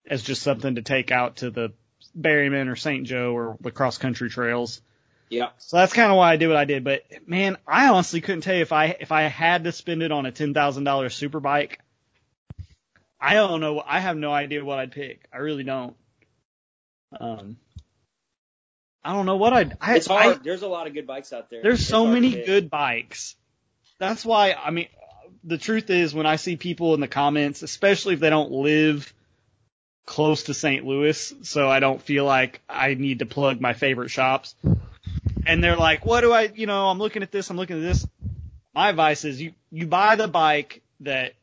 [0.07, 1.73] as just something to take out to the
[2.19, 3.07] Berryman or St.
[3.07, 4.81] Joe or the cross country trails.
[5.29, 5.49] Yeah.
[5.59, 6.85] So that's kind of why I did what I did.
[6.85, 10.13] But man, I honestly couldn't tell you if I if I had to spend it
[10.13, 11.81] on a ten thousand dollar super bike.
[13.21, 13.83] I don't know.
[13.87, 15.27] I have no idea what I'd pick.
[15.33, 15.95] I really don't.
[17.19, 17.57] Um,
[19.05, 19.77] I don't know what I'd.
[19.81, 20.37] I, It's hard.
[20.39, 21.63] I- There's a lot of good bikes out there.
[21.63, 23.37] there's It's so many good bikes.
[23.99, 24.89] That's why I mean
[25.45, 29.13] the truth is when I see people in the comments, especially if they don't live
[30.07, 30.85] close to St.
[30.85, 34.55] Louis, so I don't feel like I need to plug my favorite shops.
[35.47, 37.83] And they're like, "What do I, you know, I'm looking at this, I'm looking at
[37.83, 38.07] this."
[38.75, 41.35] My advice is you you buy the bike that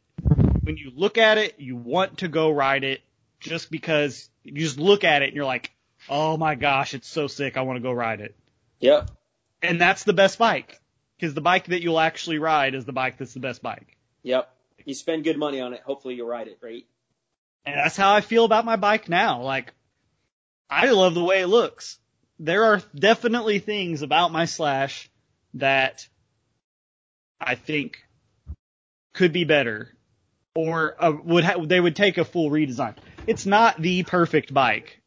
[0.64, 3.02] when you look at it, you want to go ride it
[3.40, 5.72] just because you just look at it and you're like,
[6.10, 8.36] "Oh my gosh, it's so sick, I want to go ride it."
[8.80, 9.12] Yep.
[9.62, 10.80] and that's the best bike
[11.18, 13.98] because the bike that you'll actually ride is the bike that's the best bike.
[14.24, 14.50] Yep.
[14.86, 15.82] You spend good money on it.
[15.82, 16.86] Hopefully you'll ride it, right?
[17.66, 19.42] And that's how I feel about my bike now.
[19.42, 19.74] Like,
[20.70, 22.00] I love the way it looks.
[22.40, 25.10] There are definitely things about my Slash
[25.56, 26.08] that
[27.40, 27.98] I think
[29.14, 29.90] could be better
[30.56, 32.96] or uh, would ha- they would take a full redesign.
[33.28, 35.02] It's not the perfect bike.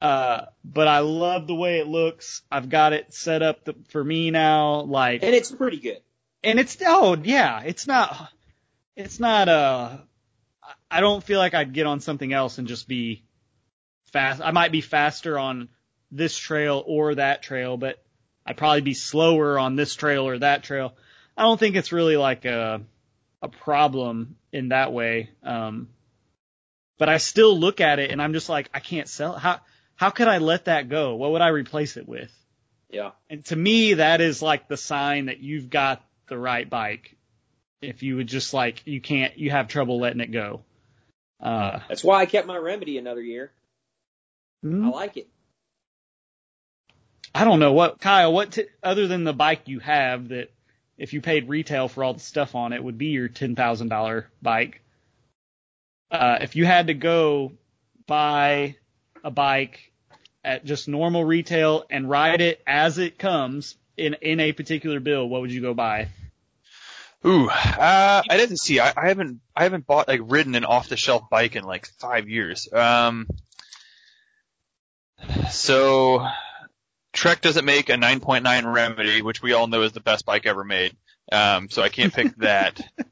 [0.00, 2.42] Uh, but I love the way it looks.
[2.50, 6.00] I've got it set up th- for me now, like, And it's pretty good.
[6.42, 8.30] and it's oh yeah, it's not,
[8.96, 9.98] it's not uh,
[10.92, 13.24] I don't feel like I'd get on something else and just be
[14.12, 14.42] fast.
[14.42, 15.70] I might be faster on
[16.10, 18.02] this trail or that trail, but
[18.44, 20.94] I'd probably be slower on this trail or that trail.
[21.36, 22.82] I don't think it's really like a
[23.40, 25.30] a problem in that way.
[25.42, 25.88] Um,
[26.98, 29.32] but I still look at it and I'm just like, I can't sell.
[29.32, 29.60] How
[29.96, 31.16] how could I let that go?
[31.16, 32.30] What would I replace it with?
[32.90, 33.12] Yeah.
[33.30, 37.16] And to me, that is like the sign that you've got the right bike.
[37.80, 40.60] If you would just like, you can't, you have trouble letting it go.
[41.42, 43.50] Uh, That's why I kept my remedy another year.
[44.64, 45.28] I mm, like it.
[47.34, 50.52] I don't know what, Kyle, what, t- other than the bike you have that
[50.96, 54.82] if you paid retail for all the stuff on it would be your $10,000 bike.
[56.10, 57.52] Uh, if you had to go
[58.06, 58.76] buy
[59.24, 59.92] a bike
[60.44, 65.28] at just normal retail and ride it as it comes in, in a particular bill,
[65.28, 66.08] what would you go buy?
[67.24, 68.80] Ooh, uh, I didn't see.
[68.80, 69.40] I, I haven't.
[69.54, 72.68] I haven't bought like ridden an off the shelf bike in like five years.
[72.72, 73.28] Um,
[75.50, 76.26] so
[77.12, 80.64] Trek doesn't make a 9.9 Remedy, which we all know is the best bike ever
[80.64, 80.96] made.
[81.30, 82.80] Um, so I can't pick that.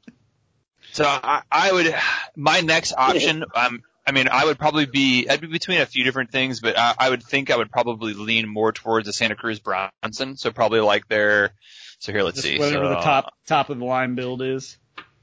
[0.93, 1.95] So I, I would.
[2.35, 3.45] My next option.
[3.55, 5.29] Um, I mean, I would probably be.
[5.29, 8.13] I'd be between a few different things, but I, I would think I would probably
[8.13, 10.35] lean more towards the Santa Cruz Bronson.
[10.35, 11.53] So probably like their.
[12.01, 12.57] So here, let's Just see.
[12.57, 14.77] whatever so, the top top of the line build is.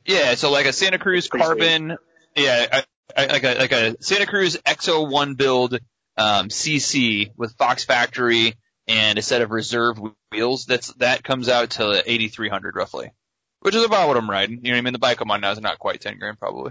[0.06, 1.98] yeah, so like a Santa Cruz Carbon,
[2.36, 2.84] yeah, I,
[3.16, 5.80] I, like a like a Santa Cruz XO1 build
[6.16, 8.54] um, CC with Fox Factory
[8.86, 9.98] and a set of reserve
[10.30, 10.66] wheels.
[10.66, 13.10] That's that comes out to 8,300 roughly,
[13.58, 14.58] which is about what I'm riding.
[14.58, 14.92] You know what I mean?
[14.92, 16.70] The bike I'm on now is not quite 10 grand probably.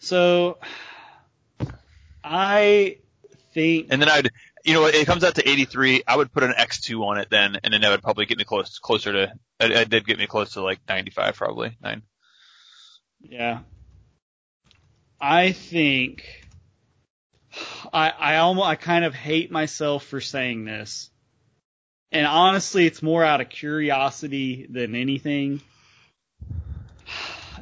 [0.00, 0.58] So
[2.24, 2.98] I
[3.54, 4.30] think And then I'd,
[4.64, 6.02] you know, it comes out to 83.
[6.06, 8.44] I would put an X2 on it then, and then that would probably get me
[8.44, 9.32] close closer to.
[9.60, 12.02] It did get me close to like 95 probably nine.
[13.20, 13.60] yeah.
[15.20, 16.24] I think
[17.92, 21.10] I I almost I kind of hate myself for saying this.
[22.12, 25.60] And honestly, it's more out of curiosity than anything.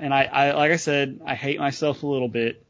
[0.00, 2.64] And I, I like I said, I hate myself a little bit.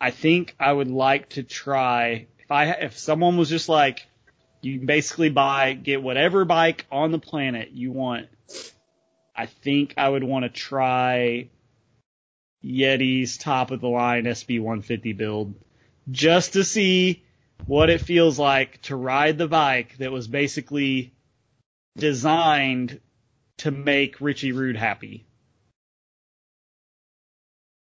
[0.00, 4.06] I think I would like to try if I if someone was just like
[4.62, 8.28] you basically buy get whatever bike on the planet you want.
[9.34, 11.50] I think I would want to try
[12.64, 15.54] Yeti's top of the line SB150 build
[16.10, 17.24] just to see
[17.66, 21.12] what it feels like to ride the bike that was basically
[21.96, 23.00] designed
[23.58, 25.26] to make Richie Rude happy.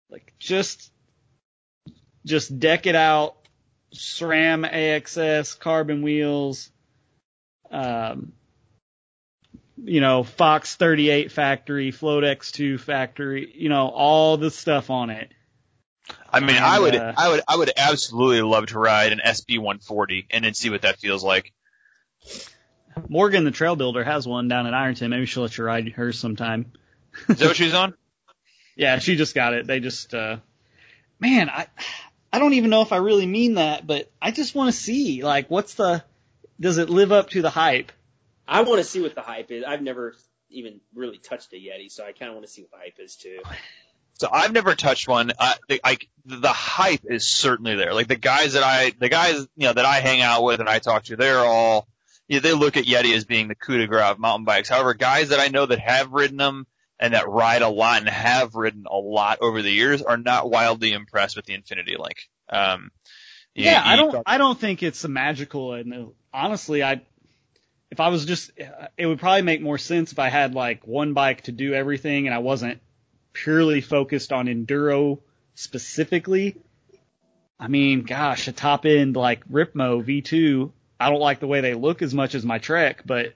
[0.09, 0.91] Like just
[2.25, 3.36] just deck it out,
[3.97, 6.71] SRAM AXS carbon wheels,
[7.71, 8.33] um,
[9.83, 15.31] you know, Fox 38 factory, Float X2 factory, you know, all the stuff on it.
[16.31, 19.21] I mean, And, I would, uh, I would, I would absolutely love to ride an
[19.23, 21.53] SB 140 and then see what that feels like.
[23.09, 25.11] Morgan, the trail builder, has one down in Ironton.
[25.11, 26.71] Maybe she'll let you ride hers sometime.
[27.29, 27.93] Is that what she's on?
[28.79, 29.65] Yeah, she just got it.
[29.65, 30.37] They just, uh,
[31.19, 31.65] man, I,
[32.31, 35.23] I don't even know if I really mean that, but I just want to see,
[35.23, 36.03] like, what's the,
[36.59, 37.91] does it live up to the hype?
[38.47, 39.63] I want to see what the hype is.
[39.65, 40.15] I've never
[40.49, 42.99] even really touched a Yeti, so I kind of want to see what the hype
[42.99, 43.39] is too.
[44.13, 45.31] So I've never touched one.
[45.39, 47.93] I, the, I, the hype is certainly there.
[47.93, 50.69] Like the guys that I, the guys, you know, that I hang out with and
[50.69, 51.87] I talk to, they're all,
[52.27, 54.69] you know, they look at Yeti as being the coup de grace of mountain bikes.
[54.69, 56.67] However, guys that I know that have ridden them
[56.99, 60.49] and that ride a lot and have ridden a lot over the years are not
[60.49, 62.27] wildly impressed with the Infinity Link.
[62.49, 62.91] Um,
[63.53, 67.01] you- Yeah, I don't, talk- I don't think it's a magical, and uh, honestly, I,
[67.91, 68.51] if I was just,
[68.97, 72.27] it would probably make more sense if I had like one bike to do everything
[72.27, 72.81] and I wasn't
[73.33, 75.19] purely focused on enduro
[75.55, 76.55] specifically.
[77.59, 81.73] I mean, gosh, a top end like Ripmo V2, I don't like the way they
[81.73, 83.33] look as much as my Trek, but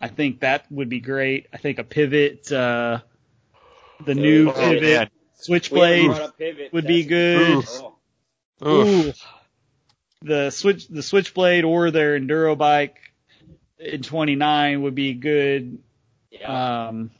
[0.00, 1.46] I think that would be great.
[1.52, 3.00] I think a pivot, uh,
[4.04, 5.10] the new Oh, pivot man.
[5.34, 6.72] Switchblade brought up pivot.
[6.72, 7.58] would be good.
[7.58, 7.82] Oof.
[8.60, 9.06] Oh, Oof.
[9.06, 9.12] Ooh.
[10.22, 12.96] The switch, the switchblade or their enduro bike
[13.78, 15.78] in 29 would be good.
[16.30, 16.86] yeah.
[16.88, 17.10] Um,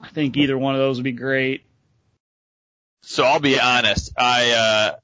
[0.00, 1.64] I think either one of those would be great.
[3.02, 4.12] So I'll be honest.
[4.18, 4.96] I, uh,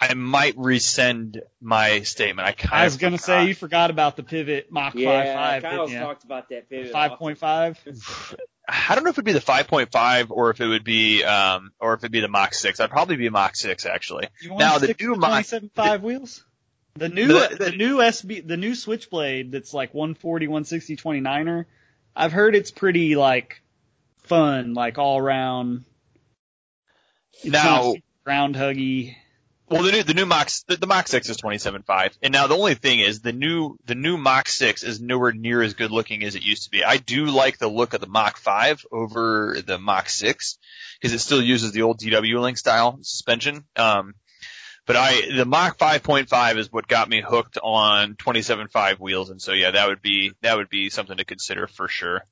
[0.00, 2.46] I might rescind my statement.
[2.46, 3.24] I kind I was of gonna forgot.
[3.26, 6.06] say you forgot about the pivot Mach yeah, 5.5, Kyle's didn't you?
[6.06, 6.92] talked about that pivot.
[6.92, 8.36] 5.5.
[8.68, 11.94] I don't know if it'd be the 5.5 or if it would be, um, or
[11.94, 12.80] if it'd be the Mach 6.
[12.80, 14.28] I'd probably be Mach 6 actually.
[14.42, 16.44] You want Now to the stick new with Mach, 27.5 wheels?
[16.94, 21.64] The new The- the, the- new SB the new Switchblade that's like 140 160 29er.
[22.14, 23.62] I've heard it's pretty like
[24.24, 25.84] fun, like all around.
[27.34, 29.14] It's Now- not ground huggy.
[29.68, 32.16] Well, the new, the new Mach, the, the Mach 6 is 27.5.
[32.22, 35.60] And now the only thing is the new, the new Mach 6 is nowhere near
[35.60, 36.84] as good looking as it used to be.
[36.84, 40.58] I do like the look of the Mach 5 over the Mach 6
[41.00, 43.64] because it still uses the old DW Link style suspension.
[43.74, 44.14] Um,
[44.86, 49.30] but I, the Mach 5.5 is what got me hooked on 27.5 wheels.
[49.30, 52.22] And so yeah, that would be, that would be something to consider for sure.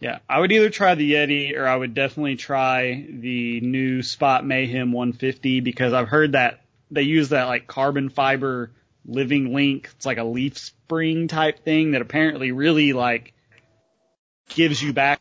[0.00, 4.44] Yeah, I would either try the Yeti or I would definitely try the new Spot
[4.44, 6.60] Mayhem 150 because I've heard that
[6.90, 8.70] they use that like carbon fiber
[9.06, 9.88] living link.
[9.96, 13.32] It's like a leaf spring type thing that apparently really like
[14.48, 15.20] gives you back.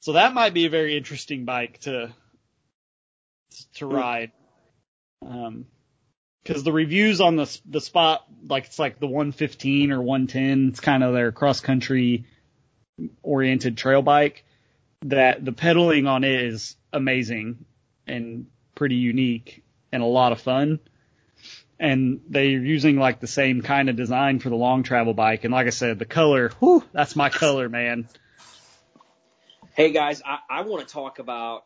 [0.00, 2.12] So that might be a very interesting bike to
[3.74, 4.32] to ride.
[5.24, 5.66] Um,
[6.42, 10.80] because the reviews on the the spot like it's like the 115 or 110 it's
[10.80, 12.26] kind of their cross country
[13.22, 14.44] oriented trail bike
[15.02, 17.64] that the pedaling on it is amazing
[18.06, 19.62] and pretty unique
[19.92, 20.78] and a lot of fun
[21.78, 25.52] and they're using like the same kind of design for the long travel bike and
[25.52, 28.08] like i said the color whew, that's my color man
[29.76, 31.64] Hey guys, I, I want to talk about.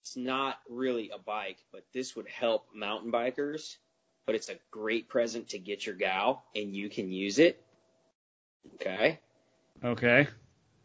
[0.00, 3.76] It's not really a bike, but this would help mountain bikers.
[4.24, 7.62] But it's a great present to get your gal, and you can use it.
[8.76, 9.20] Okay,
[9.84, 10.26] okay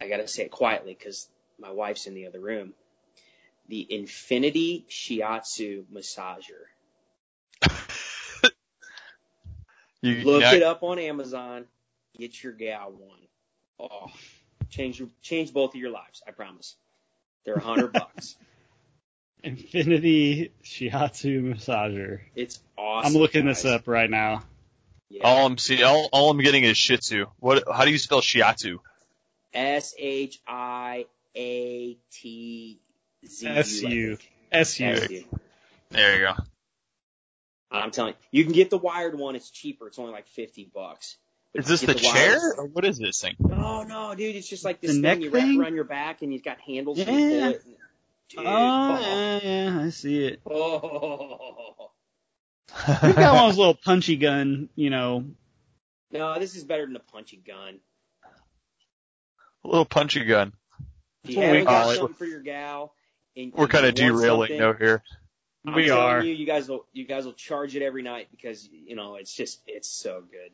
[0.01, 1.27] I gotta say it quietly because
[1.59, 2.73] my wife's in the other room.
[3.69, 6.67] The Infinity Shiatsu massager.
[10.01, 11.65] You, Look now- it up on Amazon.
[12.17, 13.19] Get your gal one.
[13.79, 14.11] Oh,
[14.69, 16.21] change change both of your lives.
[16.27, 16.75] I promise.
[17.45, 18.35] They're a hundred bucks.
[19.43, 23.15] infinity shiatsu massager It's awesome.
[23.15, 23.61] i'm looking guys.
[23.61, 24.43] this up right now
[25.09, 25.23] Yeah.
[25.23, 27.25] All I'm see, all, all I'm getting is Shih Tzu.
[27.39, 27.63] What?
[27.71, 28.77] How do you spell Shiatsu?
[29.53, 31.05] S H I
[31.35, 32.79] A T
[33.25, 33.51] Z U.
[33.53, 34.15] I S-U.
[34.17, 34.19] think.
[34.65, 35.23] su S-U.
[35.91, 36.33] There you go.
[37.71, 39.35] I'm telling you, you can get the wired one.
[39.35, 39.87] It's cheaper.
[39.87, 41.17] It's only like fifty bucks.
[41.53, 43.35] But Is this you the chair wireless- or what is this thing?
[43.39, 44.35] No, no, dude.
[44.35, 45.61] It's just like this The thing neck you wrap thing?
[45.61, 47.17] around your back, and you've got handles for Yeah.
[47.17, 47.63] the bullet.
[48.29, 48.99] Dude, oh oh.
[49.01, 51.86] yeah, yeah i see it oh.
[53.03, 55.25] We've got one of those little punchy gun, you know.
[56.11, 57.79] No, this is better than a punchy gun.
[59.63, 60.53] A little punchy gun.
[61.23, 62.93] If you That's what we haven't got something for your gal,
[63.35, 65.03] and We're kind of want derailing something, though here.
[65.65, 66.23] I'm We are.
[66.23, 69.33] You, you guys will you guys will charge it every night because you know it's
[69.33, 70.51] just it's so good.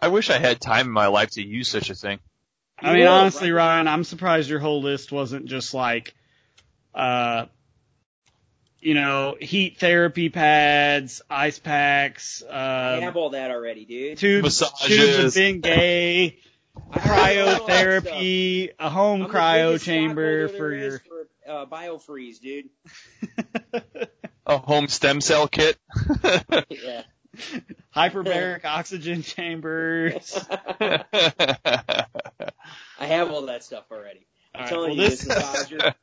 [0.00, 2.18] I wish I had time in my life to use such a thing.
[2.78, 3.52] I mean, honestly.
[3.52, 6.14] Ryan, I'm surprised your whole list wasn't just like,
[6.94, 7.46] uh,
[8.84, 14.18] you know, heat therapy pads, ice packs, I uh, have all that already, dude.
[14.18, 15.34] tubes, Massages.
[15.34, 16.36] tubes of Bengay,
[16.90, 20.96] have all that cryotherapy, a home I'm cryo chamber for your.
[20.96, 22.68] is for uh, biofreeze, dude.
[24.46, 25.78] A home stem cell kit.
[26.68, 27.02] yeah.
[27.96, 30.38] Hyperbaric oxygen chambers.
[30.78, 31.06] I
[32.98, 34.26] have all that stuff already.
[34.54, 35.94] I'm All right, telling well, you, this- this massager.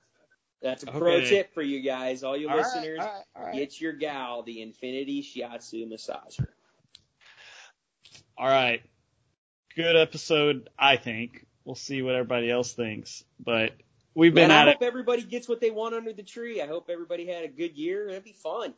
[0.62, 1.30] That's a pro Okay.
[1.30, 3.00] tip for you guys, all you All right, listeners.
[3.00, 3.56] all right, all right.
[3.56, 6.48] Get your gal the Infinity Shiatsu massager.
[8.38, 8.82] All right.
[9.76, 11.46] Good episode, I think.
[11.66, 13.24] We'll see what everybody else thinks.
[13.40, 13.72] But
[14.14, 14.72] we've been Man, I at it.
[14.76, 16.62] hope everybody gets what they want under the tree.
[16.62, 18.08] I hope everybody had a good year.
[18.08, 18.74] That'd be fun.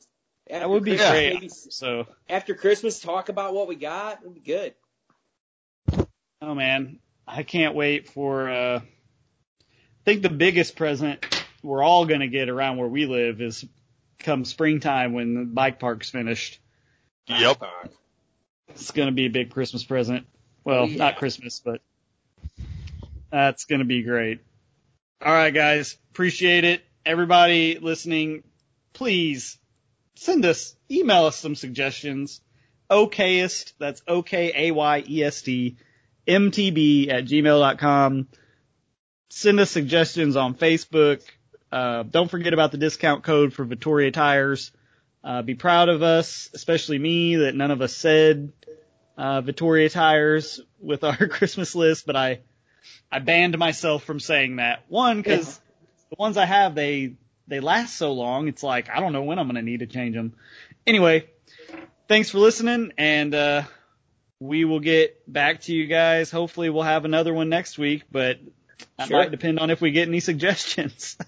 [0.50, 1.34] After That would be Christmas, great.
[1.36, 4.22] maybe- So, after Christmas, talk about what we got.
[4.22, 4.74] It'd be good.
[6.42, 11.26] oh man, I can't wait for, uh, I think the biggest present
[11.64, 13.66] we're all going to get around where we live is
[14.20, 16.60] come springtime when the bike park's finished.
[17.28, 17.64] Yep.
[18.70, 20.28] It's going to be a big Christmas present.
[20.64, 20.98] Well, yeah.
[20.98, 21.82] not Christmas, but
[23.32, 24.40] that's going to be great.
[25.24, 25.98] All right, guys.
[26.12, 26.84] Appreciate it.
[27.06, 28.44] Everybody listening,
[28.94, 29.58] please
[30.16, 32.42] send us, email us some suggestions.
[32.90, 35.78] Okayest, that's O-K-A-Y-E-S-T,
[36.28, 38.28] MTB at gmail.com.
[39.30, 41.22] Send us suggestions on Facebook.
[41.74, 44.72] Uh, don't forget about the discount code for Vittoria tires.
[45.24, 48.52] Uh, be proud of us, especially me, that none of us said
[49.18, 52.42] uh, Vittoria tires with our Christmas list, but I
[53.12, 54.84] I banned myself from saying that.
[54.88, 55.60] One, because
[56.12, 57.16] the ones I have they
[57.48, 58.48] they last so long.
[58.48, 60.34] It's like I don't know when I'm gonna need to change them.
[60.86, 61.28] Anyway,
[62.08, 63.64] thanks for listening, and uh,
[64.40, 66.30] we will get back to you guys.
[66.30, 68.38] Hopefully, we'll have another one next week, but
[68.98, 69.18] that Sure.
[69.18, 71.18] might depend on if we get any suggestions.